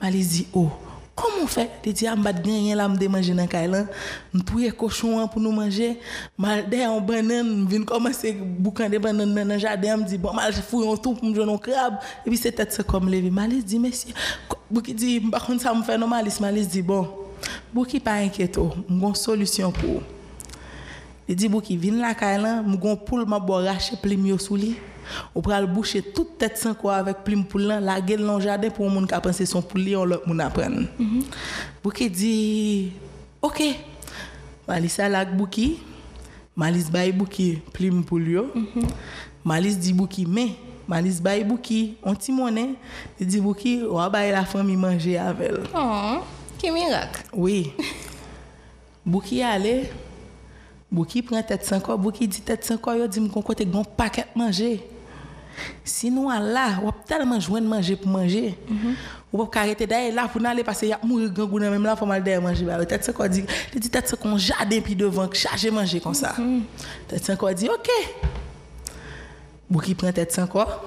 [0.00, 0.70] Alice dit oh,
[1.18, 1.66] Koman fè?
[1.84, 3.88] Li di, a ah, mbad genyen la mde manje nan kay lan,
[4.32, 5.90] mpouye koshon an pou nou manje,
[6.38, 8.32] mal dey an banan, vin komanse
[8.62, 11.98] boukan de banan nan nan jade, mdi, bon mal fouye an toup mjoun an krab,
[12.24, 13.32] epi se tèt se kom levi.
[13.34, 14.14] Malis di, mesye,
[14.70, 17.08] bouki di, mbakon sa mfè nan malis, malis di, bon,
[17.74, 20.04] bouki pa enkyeto, oh, mgon solusyon pou.
[21.28, 24.56] Li di, bouki, vin la kay lan, mgon pou lman bo rache plim yo sou
[24.60, 24.76] li,
[25.34, 28.88] Ou pral boucher toute tête sans quoi avec plume poulan, la gueule dans jardin pour
[28.90, 30.86] moun ka penser son poulet on l'autre moun apprendre.
[30.98, 31.22] Mm
[31.84, 32.08] -hmm.
[32.10, 32.92] dit
[33.42, 33.62] OK.
[34.68, 35.78] Malisa lak bouki,
[36.56, 38.50] malis bay bouki plim pou yo.
[38.54, 38.88] Mm -hmm.
[39.44, 40.56] Malis dit bouki mais
[40.90, 42.74] Malis bay bouki, on ti monnaie,
[43.20, 45.62] il dit bouki, on bay la famille manger avec elle.
[45.72, 46.18] Oh,
[46.58, 47.22] quel miracle.
[47.32, 47.70] Oui.
[49.06, 49.88] bouki allait
[50.90, 53.62] Bouki prend tête sans quoi, Bouki dit tête sans quoi, yo dit me kon kote
[53.70, 54.82] gon paquet manger.
[55.84, 58.56] Sinon, là, on a tellement besoin de manger pour manger.
[59.32, 59.48] On mhm.
[59.48, 61.96] peut arrêter d'aller là pour aller passer, il y a mourir grand goût même là,
[61.96, 62.64] faut mal d'aller manger.
[62.64, 66.34] Peut-être ce qu'on dit, peut-être ce qu'on jardin puis devant, charger manger comme ça.
[67.08, 67.54] Peut-être ce qu'on mhm.
[67.54, 67.90] dit, ok.
[69.70, 70.82] Bouki prend tête sans corps,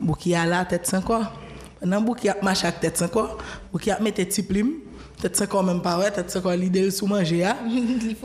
[0.00, 1.30] Bouki a la tête sans corps.
[1.78, 3.36] Pendant Bouki a marché avec tête sans corps,
[3.70, 4.76] Bouki a mis tête plume,
[5.20, 5.82] tête sans corps même eh?
[5.82, 7.46] pas ouais, tête sans corps l'idée sous manger,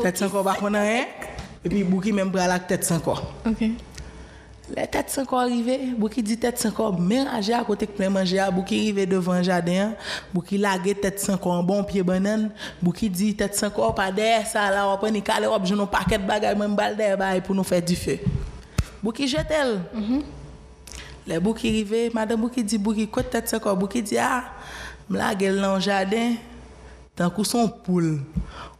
[0.01, 1.05] tête sans corps pas qu'on a rien.
[1.65, 3.33] Et puis Bouki même bras la tête sans corps.
[3.45, 3.61] OK.
[4.69, 7.95] Le tèt san ko rive, bou ki di tèt san ko menraje a kote k
[7.97, 9.95] plen manje a, bou ki rive devan jaden,
[10.33, 12.47] bou ki lage tèt san ko an bon piye banan,
[12.77, 15.89] bou ki di tèt san ko pa der sa la wapen ni kale wap jounon
[15.89, 18.19] paket bagay men bal der bay pou nou fè di fè.
[19.01, 19.79] Bou ki jetel.
[21.25, 23.89] Le bou ki rive, madame bou ki di bou ki kote tèt san ko, bou
[23.89, 24.43] ki di a,
[25.09, 26.37] m lage l nan jaden,
[27.17, 28.19] tan kou son poule.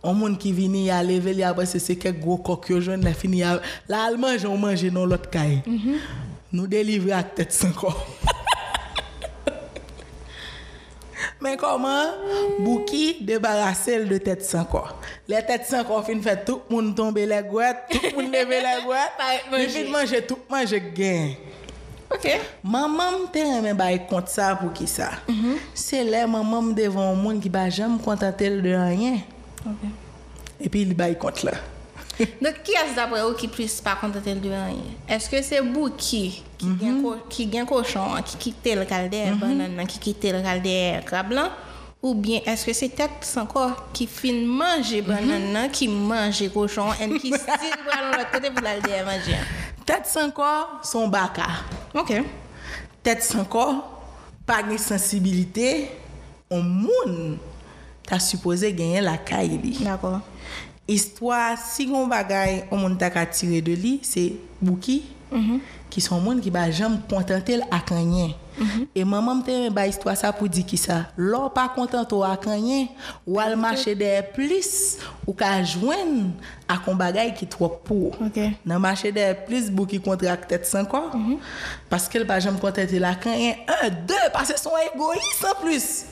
[0.04, 3.04] On moun ki vini ya leve li apre se se kek gwo kok yo jwen
[3.04, 3.58] la fini ya.
[3.91, 5.62] La al manje, on manje non lot kaye.
[5.66, 6.28] Mm -hmm.
[6.52, 7.93] Nou delivre ak tet san kon.
[11.41, 12.08] Men koman,
[12.60, 14.88] Bouki debarase l de tet san kon.
[15.28, 18.82] Le tet san kon fin fè tout moun tombe le gwet, tout moun leve le
[18.86, 19.12] gwet,
[19.52, 21.36] li fin manje tout manje gen.
[22.10, 22.26] Ok.
[22.64, 25.12] Maman te remen bay kont sa pou ki sa.
[25.28, 25.58] Mm -hmm.
[25.74, 29.22] Se le maman devon moun ki ba jam kontantel de anyen.
[30.60, 31.53] E pi li bay kont la.
[32.41, 34.74] Donc, qui est-ce d'après vous qui plus pas contenter de rien?
[35.07, 39.36] Est-ce que c'est vous qui qui gagne co- qui gagne cochon, qui quitte le caldaire,
[39.38, 41.49] banane, qui quitte le blanc?
[42.01, 46.88] Ou bien est-ce que c'est tête sans corps qui fin manger banane, qui mange cochon,
[46.99, 49.38] et qui pour aller de l'autre côté pour aller le manger?
[49.86, 50.43] Tèt san ko,
[50.84, 51.47] son baka.
[51.95, 52.12] Ok.
[53.01, 53.64] Tèt san ko,
[54.45, 55.88] pa gen sensibilite,
[56.51, 57.38] on moun
[58.10, 59.78] ta supposé gagner la caille li.
[59.84, 60.22] D'accord.
[60.88, 65.60] Histoire, si on bagaille, on moun ta ka tire de li, c'est Bouki, mm -hmm.
[65.89, 68.34] qui sont moun qui ba jamais contenté à rien.
[68.57, 68.88] Mm -hmm.
[68.95, 71.05] Et maman me te ba histoire ça pour dire qui ça.
[71.16, 72.88] L'or pas content à rien,
[73.28, 74.97] ou al marché des plus
[75.28, 76.32] ou ka joindre
[76.68, 78.12] à kon bagaille qui trop pour.
[78.26, 78.39] OK.
[78.66, 81.38] Dans marché des plus Bouki contracte tête sans corps mm -hmm.
[81.89, 83.53] parce qu'elle ba jamais contenté à rien.
[83.84, 86.05] Un, deux parce que son égoïste en plus.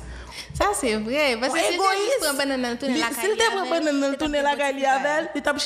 [0.54, 1.38] Ça, c'est vrai.
[1.40, 4.56] Parce que si tu prends banane, tourner la S'il te prend banane, tourner la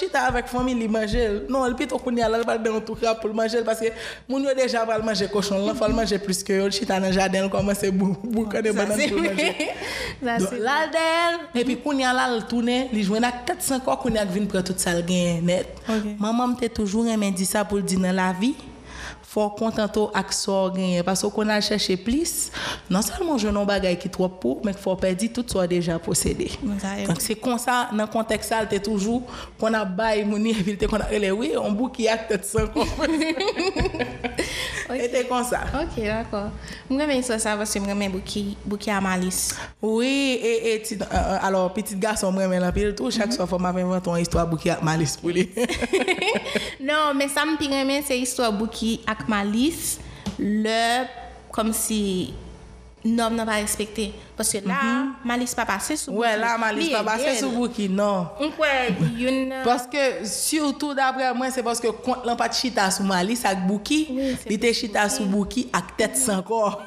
[0.01, 1.45] chita fami li manje.
[1.49, 3.91] Non, l pito kouni alal pal den tou krap pou l manje, parce que
[4.29, 7.13] moun yo deja pal manje kochon, lan fal manje plus que yo, l chita nan
[7.15, 9.35] jaden, l komanse bou, bou kade Ça, banane c'est pou l manje.
[9.35, 9.75] vrai.
[10.23, 14.21] Ça, c'est Lal del, e pi kouni alal tourne, li jwen ak 400 ko kouni
[14.21, 15.81] ak vin pre tout sal gen net.
[16.21, 18.53] Maman mte toujou remen di sa pou l di nan la vi,
[19.31, 21.03] fò kontanto ak sò genye.
[21.07, 22.51] Paso kon al chèche plis,
[22.91, 26.49] nan salman jenon bagay ki tro pou, men fò perdi tout sò deja posede.
[27.07, 29.23] Donk se konsa nan kontek sal te toujou,
[29.61, 32.87] kon a bay mouni evilte kon a elewe, on bou ki ak tèt san kon.
[34.91, 35.63] E te konsa.
[35.79, 36.49] Ok, d'akor.
[36.89, 39.53] Mwen men sò sa vòs se mwen men bou ki amalis.
[39.79, 43.37] Oui, e ti, euh, alò, pitit gason mwen men la pil tou, chak mhm.
[43.39, 45.47] sò fò mwen men vòs ton histwa bou ki amalis pou li.
[46.83, 49.99] non, mais ça me pire mais c'est histoire beaucoup avec malice
[50.39, 51.05] le
[51.51, 52.33] comme si
[53.03, 56.93] norme n'a pas respecté parce que là malice pas passé sous ouais, là, malice Li
[56.93, 57.57] pas passé est sur dead.
[57.57, 58.27] boucle, non.
[58.39, 58.67] On quoi
[59.19, 63.43] une Parce que, surtout d'après moi, c'est parce que quand l'on pas chita sous malice
[63.45, 66.81] avec bouki, Oui, il était chita sous bouki avec tête sans corps.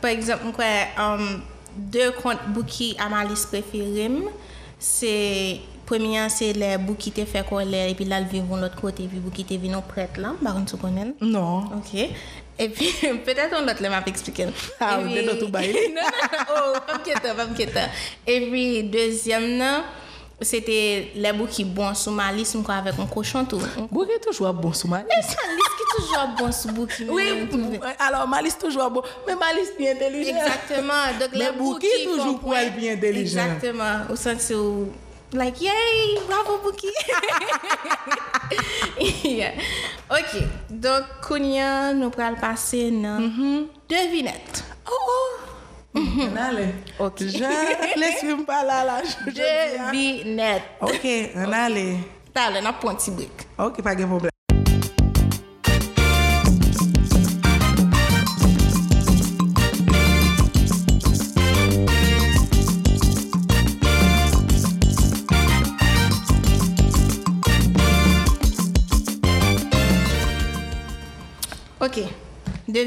[0.00, 0.66] Par exemple, moi,
[0.98, 1.42] um,
[1.76, 3.56] deux comptes bouki à ma liste
[5.90, 9.04] premier c'est les bouki te fait colère et puis là le vivent de l'autre côté
[9.10, 10.32] puis bouki te vient prête là,
[10.64, 11.12] tu connais.
[11.20, 11.58] non.
[11.78, 11.94] OK.
[12.62, 12.88] Et puis
[13.26, 14.46] peut-être on l'autre m'a expliqué.
[14.78, 15.72] Ah, ou puis- de l'autre bail.
[15.96, 17.80] Non non non, oh, pas m'inquiéter, pas m'inquiéter.
[18.26, 19.82] Et puis deuxième
[20.42, 23.60] c'était les bouki bon sous ma liste quoi avec un cochon tout.
[23.78, 25.08] Un Bouki toujours bon sous malice.
[25.58, 27.04] liste qui toujours bon sous bouki.
[27.10, 27.24] Oui,
[27.98, 30.36] alors Malice toujours bon, mais Malice bien intelligent.
[30.36, 31.02] Exactement.
[31.20, 32.68] Donc, les Bouki toujours pour point.
[32.78, 33.44] bien intelligent.
[33.54, 34.14] Exactement.
[35.32, 36.88] like, yay, bravo Bouki.
[39.38, 39.54] yeah.
[40.10, 43.68] Ok, donk kounyan nou pral pase nan mm -hmm.
[43.88, 44.64] devinet.
[44.86, 44.94] Oh!
[44.94, 45.30] oh.
[45.94, 46.26] Mm -hmm.
[46.30, 46.66] An ale.
[46.98, 47.18] Ok.
[47.18, 49.02] Je lesi mpala la.
[49.34, 50.62] Devinet.
[50.80, 51.04] Ok,
[51.36, 51.86] an ale.
[52.32, 53.46] Ta ale, nan pon ti brik.
[53.58, 54.29] Ok, pa gen problem.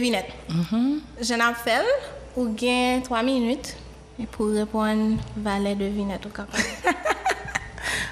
[0.04, 0.28] devinet.
[0.50, 1.02] Mm -hmm.
[1.22, 1.86] Je nap fel,
[2.36, 3.76] ou gen 3 minute,
[4.32, 6.58] pou repon valet devinet ou kaka.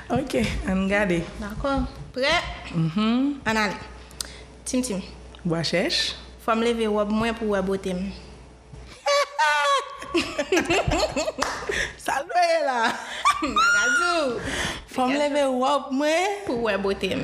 [0.10, 1.24] ok, an gade.
[1.40, 1.88] D'akor.
[2.14, 2.32] Pre,
[2.76, 3.40] mm -hmm.
[3.46, 3.76] an ale.
[4.66, 5.02] Tim tim.
[5.44, 6.16] Bwa chèche.
[6.46, 8.12] Fòm leve wòb mwen pou wòb otem.
[12.06, 12.94] Salve la.
[13.58, 14.40] Magazou.
[14.96, 17.22] Fòm leve wòb mwen pou wòb otem.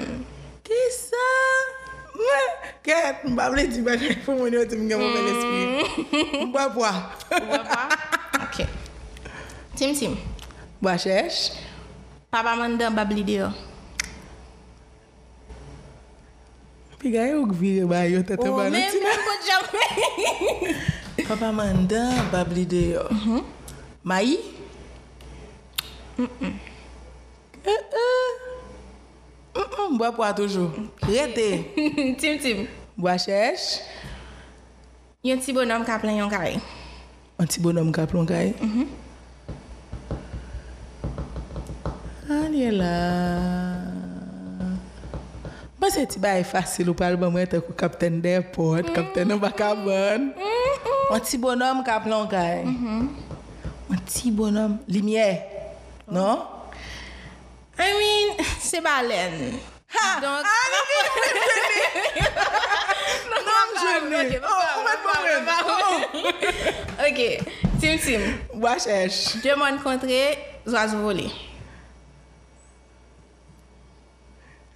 [0.63, 1.77] Ti sa.
[2.18, 2.49] Mwen,
[2.82, 5.59] ket, mba vle di bagay pou mwen yo ti mwen gen mwen ven espri.
[5.61, 6.49] Hmm.
[6.49, 6.91] Mba pwa.
[7.30, 7.84] Mba pwa?
[8.41, 8.57] Ok.
[9.78, 10.18] Tim tim.
[10.82, 11.53] Mba chèch.
[12.34, 13.49] Papa mwen dan babli de yo.
[16.97, 19.22] Pi gaye ou gvire ba yo tete ba nou ti mwen.
[19.28, 20.82] Mwen mwen mwen.
[21.30, 23.05] Papa mwen dan babli de yo.
[23.13, 23.45] Mhm.
[24.07, 24.39] Mayi?
[26.18, 26.53] Mm-mm.
[27.68, 28.47] E-e.
[29.91, 30.70] Mbwa pou a toujou.
[31.08, 31.47] Rete.
[32.20, 32.68] Tim tim.
[32.97, 33.82] Mbwa chèche.
[35.26, 36.60] Yon ti bonom ka plan yon kare.
[37.39, 38.53] Yon ti bonom ka plan kare?
[38.62, 38.88] Mm-hmm.
[42.38, 42.95] Anye la.
[45.78, 48.82] Mwen bon, se ti baye fasil ou pal ba mwen te kou kapten de pot,
[48.82, 48.95] mm -hmm.
[48.95, 50.32] kapten nan baka bon.
[51.12, 52.64] Yon ti bonom ka plan kare.
[52.66, 53.01] Mm-hmm.
[53.89, 54.78] Yon ti bonom.
[54.88, 55.30] Limye.
[56.08, 56.14] Oh.
[56.14, 56.38] Non?
[56.39, 58.16] Ah I mean,
[58.60, 59.60] Se balen.
[59.88, 60.08] Ha!
[60.51, 61.82] Ani di mwen jene!
[63.47, 64.39] Nan jene!
[64.41, 65.58] Ou mwen mwen mwen!
[67.08, 67.20] Ok,
[67.80, 68.24] tim tim.
[68.62, 69.38] Wachesh.
[69.43, 70.22] Dye moun kontre,
[70.68, 71.28] zwa zvoli.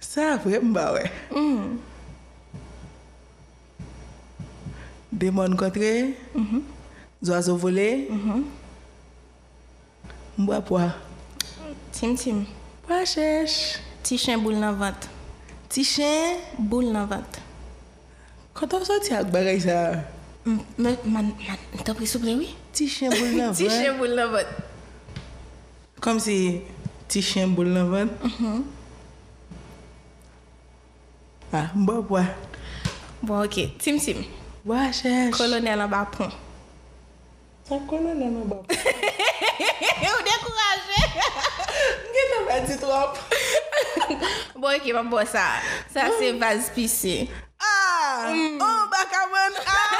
[0.00, 1.04] Sa vre mba we.
[1.30, 1.78] Mm.
[5.12, 6.62] Demon kontre, mm -hmm.
[7.22, 8.42] zoazo vole, mm -hmm.
[10.38, 10.92] mbwa pwa.
[11.92, 12.46] Tim tim.
[12.86, 13.78] Pa chèche.
[14.02, 15.02] Ti chen boul nan vant.
[15.70, 17.32] Ti chen boul nan vant.
[18.54, 20.02] Kontop soti ak bagay sa?
[20.44, 21.26] Man, man,
[21.86, 22.50] ta pri souple, oui?
[22.74, 23.58] Ti chen boul nan vant.
[23.62, 24.50] ti chen boul nan vant.
[26.02, 26.62] Kom si
[27.08, 28.12] ti chen boul nan vant?
[28.26, 28.60] Mm-hmm.
[31.52, 32.24] Ah, mbo pwa.
[33.22, 33.76] Bon, ok.
[33.78, 34.24] Tim, tim.
[34.66, 35.30] Wa chèche.
[35.38, 36.32] Kolonel an ba pon.
[37.62, 38.66] Sa konan nan an bab.
[40.12, 41.00] Ou dekouraje.
[42.12, 43.18] Mwen nan mwen di trop.
[44.62, 45.62] Bon, ok, mwen bon sa.
[45.90, 46.38] Sa se mm.
[46.42, 47.30] vaz pisi.
[47.58, 48.30] Ah!
[48.30, 48.58] Mm.
[48.62, 49.54] Oh, baka mwen!
[49.66, 49.94] Ah!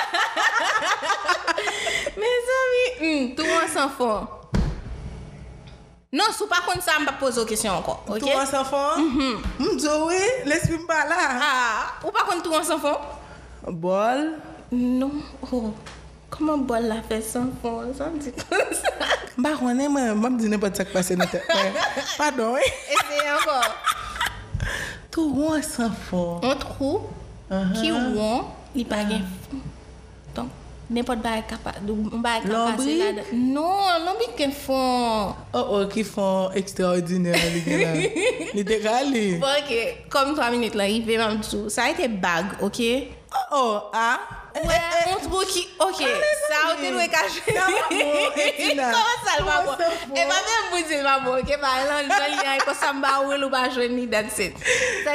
[2.19, 4.27] Men zami, mm, tou mwen san fon.
[6.13, 8.03] Non, sou pa kon sa mba pose ou kesyon ankon.
[8.11, 9.07] Tou mwen san fon?
[9.63, 11.23] Mdjowe, lesbi mba la.
[11.39, 11.83] Ah!
[12.03, 12.99] Ou pa kon tou mwen san fon?
[13.83, 14.35] Bol?
[14.75, 15.23] Non.
[15.51, 15.71] Oh!
[16.33, 17.93] Koman bol la fe san fon?
[17.97, 18.93] San di kon sa?
[19.37, 21.43] Mba konen mwen, mwen di nepot sak pase nan te.
[22.17, 22.71] Pardon, eh?
[22.97, 23.69] Eseye ankon.
[25.13, 26.41] Tou ron san fon.
[26.41, 27.03] On trou,
[27.77, 29.61] ki ron, li pa gen fon.
[30.33, 30.49] Ton,
[30.89, 31.85] nepot bagen kapase.
[31.85, 33.23] Lombrik?
[33.37, 35.37] Non, lombrik gen fon.
[35.53, 37.95] Oh, oh, ki fon ekstraordinèr li gen la.
[38.57, 39.27] Li te gali.
[39.37, 39.73] Ok,
[40.13, 41.69] kom 3 minute la, i ve mam tou.
[41.73, 42.81] Sa ete bag, ok?
[43.33, 44.42] Oh, oh, ah.
[44.55, 45.67] Ouais, on trouve qui.
[45.81, 47.41] Ok, ça a été loué caché.
[47.47, 47.97] Ça va bon,
[48.37, 48.91] Etina.
[48.91, 49.73] Comment ça le va Comment bon?
[49.79, 49.95] ça va?
[50.21, 52.93] Et pas même vous dire, va bon, ok, par exemple, dans l'idée, il faut ça
[52.93, 54.55] m'a ou pas jouer ni that's it.
[55.05, 55.15] Nan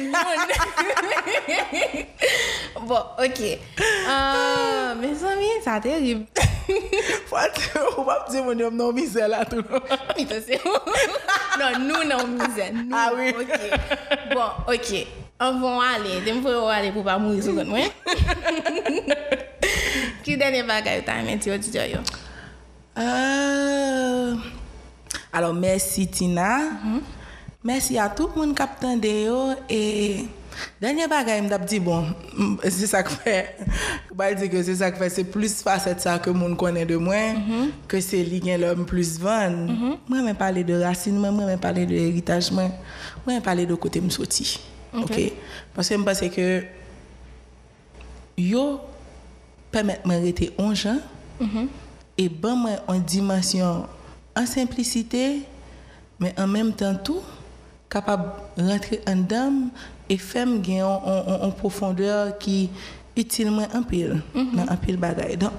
[0.00, 0.16] ni
[2.80, 3.40] Bon, ok.
[5.00, 6.26] Mes amis, ça terrible.
[6.68, 6.74] Ou
[8.42, 9.62] moun nan mise la tou.
[10.16, 12.72] Putain, c'est Non, misère.
[12.72, 13.34] Nous, Ah oui.
[13.38, 13.48] Ok.
[14.34, 14.90] Bon, ok.
[15.40, 16.20] On va aller.
[20.24, 21.02] Dem bagage
[21.92, 21.98] yo?
[22.98, 24.36] Euh,
[25.32, 26.58] alors, merci Tina.
[27.64, 29.50] Merci à tout le monde qui a entendu yo.
[29.68, 30.24] Et
[30.80, 32.04] dernier bagay, je me dit, bon,
[32.62, 33.56] c'est ça que fait.
[34.10, 35.10] Je dire que c'est ça que fait.
[35.10, 37.34] C'est plus facette ça que monde connaît de moi,
[37.88, 38.22] que c'est
[38.58, 39.50] l'homme plus van.
[40.08, 42.64] Moi, je parler de racine, moi, je parler de héritage, moi,
[43.26, 44.60] je parler de côté me sorti.
[44.94, 45.32] OK?
[45.74, 46.64] Parce que je pense que
[48.36, 48.80] yo
[49.70, 50.98] permettre me rester 11 ans
[52.18, 53.86] et ben moi en dimension
[54.36, 55.42] en simplicité
[56.20, 57.20] mais en même temps tout
[57.90, 59.70] capable de rentrer en dame
[60.08, 62.70] et faire gagner en, en, en profondeur qui
[63.16, 65.36] utilement en pile dans un pile bagaille.
[65.36, 65.52] Donc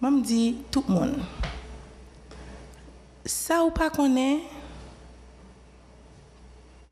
[0.00, 1.16] moi me dis tout le monde
[3.24, 4.40] ça ou pas connaît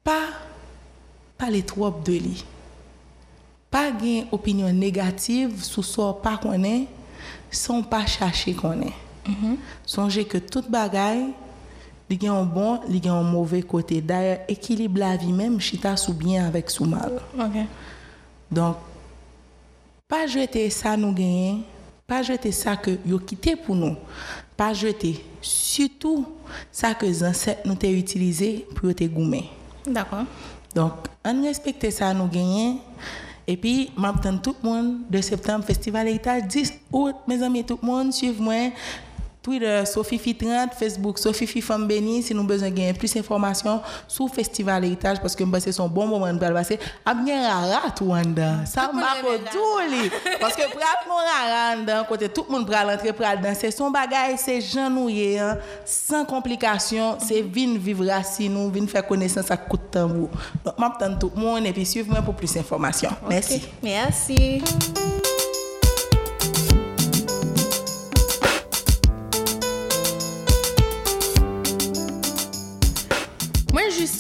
[0.05, 0.27] pas
[1.39, 2.45] parler trop de lui
[3.71, 6.87] pas gain opinion négative sur ça pas connaît
[7.51, 8.95] sans pas chercher connaît
[9.85, 11.27] songez que toute bagaille
[12.11, 14.01] il y a un bon il y a un mauvais côté.
[14.01, 17.21] D'ailleurs équilibre la vie même chita sous bien avec sous mal.
[17.39, 17.67] Ok.
[18.51, 18.77] donc
[20.09, 21.63] pas jeter ça nous gagner
[22.07, 23.95] pas jeter ça que yo quitté pour nous.
[24.57, 26.27] Pas jeter surtout
[26.73, 29.51] ça que les ancêtres nous t'ont utilisé pour te goumer.
[29.87, 30.25] D'accord.
[30.75, 30.93] Donc,
[31.25, 32.79] on respecte ça, nous gagnons.
[33.47, 37.17] Et puis, m'attends tout le monde de septembre, Festival Héritage 10 août.
[37.27, 38.73] Mes amis, tout le monde, suivez-moi.
[39.49, 44.29] Twitter, Sofifi 30, Facebook, Sofifi Femme Béni, si nous avons besoin de plus d'informations sur
[44.29, 46.79] Festival Héritage, parce que c'est son bon moment de passer.
[47.07, 48.23] A bien rara tout en.
[48.67, 49.07] Ça m'a
[49.51, 50.11] tout.
[50.39, 53.91] Parce que pour mon rara dedans, côté tout le monde pral entrer pral danser, son
[53.91, 59.57] bagage c'est janouillé, hein, sans complications, c'est vin vivre assis nous, vin faire connaissance à
[59.57, 60.29] coup de tambour.
[60.63, 63.13] Donc, m'attends tout le monde et puis suivez-moi pour plus d'informations.
[63.27, 63.67] Merci.
[63.83, 64.63] Merci.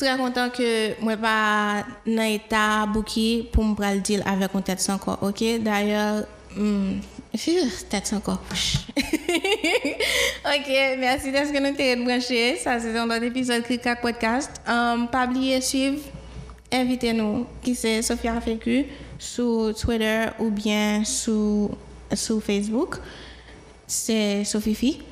[0.08, 4.80] Très content que moi pas dans état bouki pour me le deal avec un tête
[4.80, 5.18] sans corps.
[5.22, 6.24] OK, d'ailleurs
[6.56, 7.00] hmm,
[7.90, 8.42] tête sans corps.
[8.96, 12.56] OK, merci d'être que nous t'avons branché.
[12.56, 14.50] Ça c'est un autre épisode Krika Podcast.
[14.66, 16.00] Um, pas oublier suivre
[16.72, 18.86] invitez-nous qui c'est Sophia Fécu
[19.18, 21.70] sur Twitter ou bien sur
[22.42, 22.96] Facebook.
[23.86, 25.02] C'est Sophie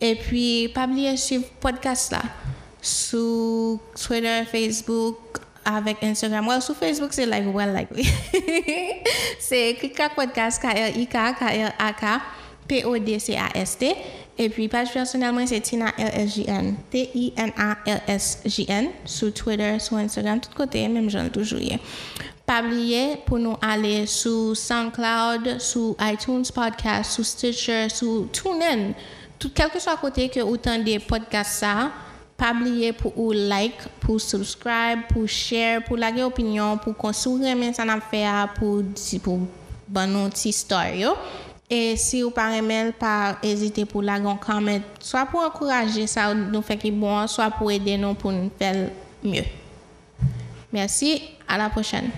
[0.00, 2.22] Et puis pas oublier suivre podcast là
[2.86, 5.16] sur Twitter, Facebook,
[5.64, 6.46] avec Instagram.
[6.46, 8.08] Well, sur Facebook, c'est like well likely.
[9.40, 12.20] c'est Krika Podcast, K-R-I-K, K-R-A-K,
[12.68, 13.96] P-O-D-C-A-S-T.
[14.38, 16.76] Et puis, page personnellement, c'est Tina L-S-J-N.
[16.90, 18.88] T-I-N-A-L-S-J-N.
[19.04, 21.58] Sur Twitter, sur Instagram, tout côté, même j'en toujours.
[22.44, 28.92] Pas oublier pour nous aller sur SoundCloud, sur iTunes Podcast, sur Stitcher, sur TuneIn.
[29.38, 31.90] Tout, quel que soit à côté que autant des podcasts ça,
[32.36, 37.72] Pa bliye pou ou like, pou subscribe, pou share, pou lage opinyon, pou konsou remen
[37.76, 38.84] san ap fe a pou,
[39.24, 39.48] pou
[39.88, 41.14] ban nou ti story yo.
[41.72, 44.84] E si ou pa remen, pa ezite pou lage an comment.
[45.00, 48.52] Swa pou akouraje sa ou nou fe ki bon, swa pou ede nou pou nou
[48.60, 48.90] fel
[49.24, 49.48] mye.
[50.76, 51.16] Mersi,
[51.48, 52.12] a la pochane.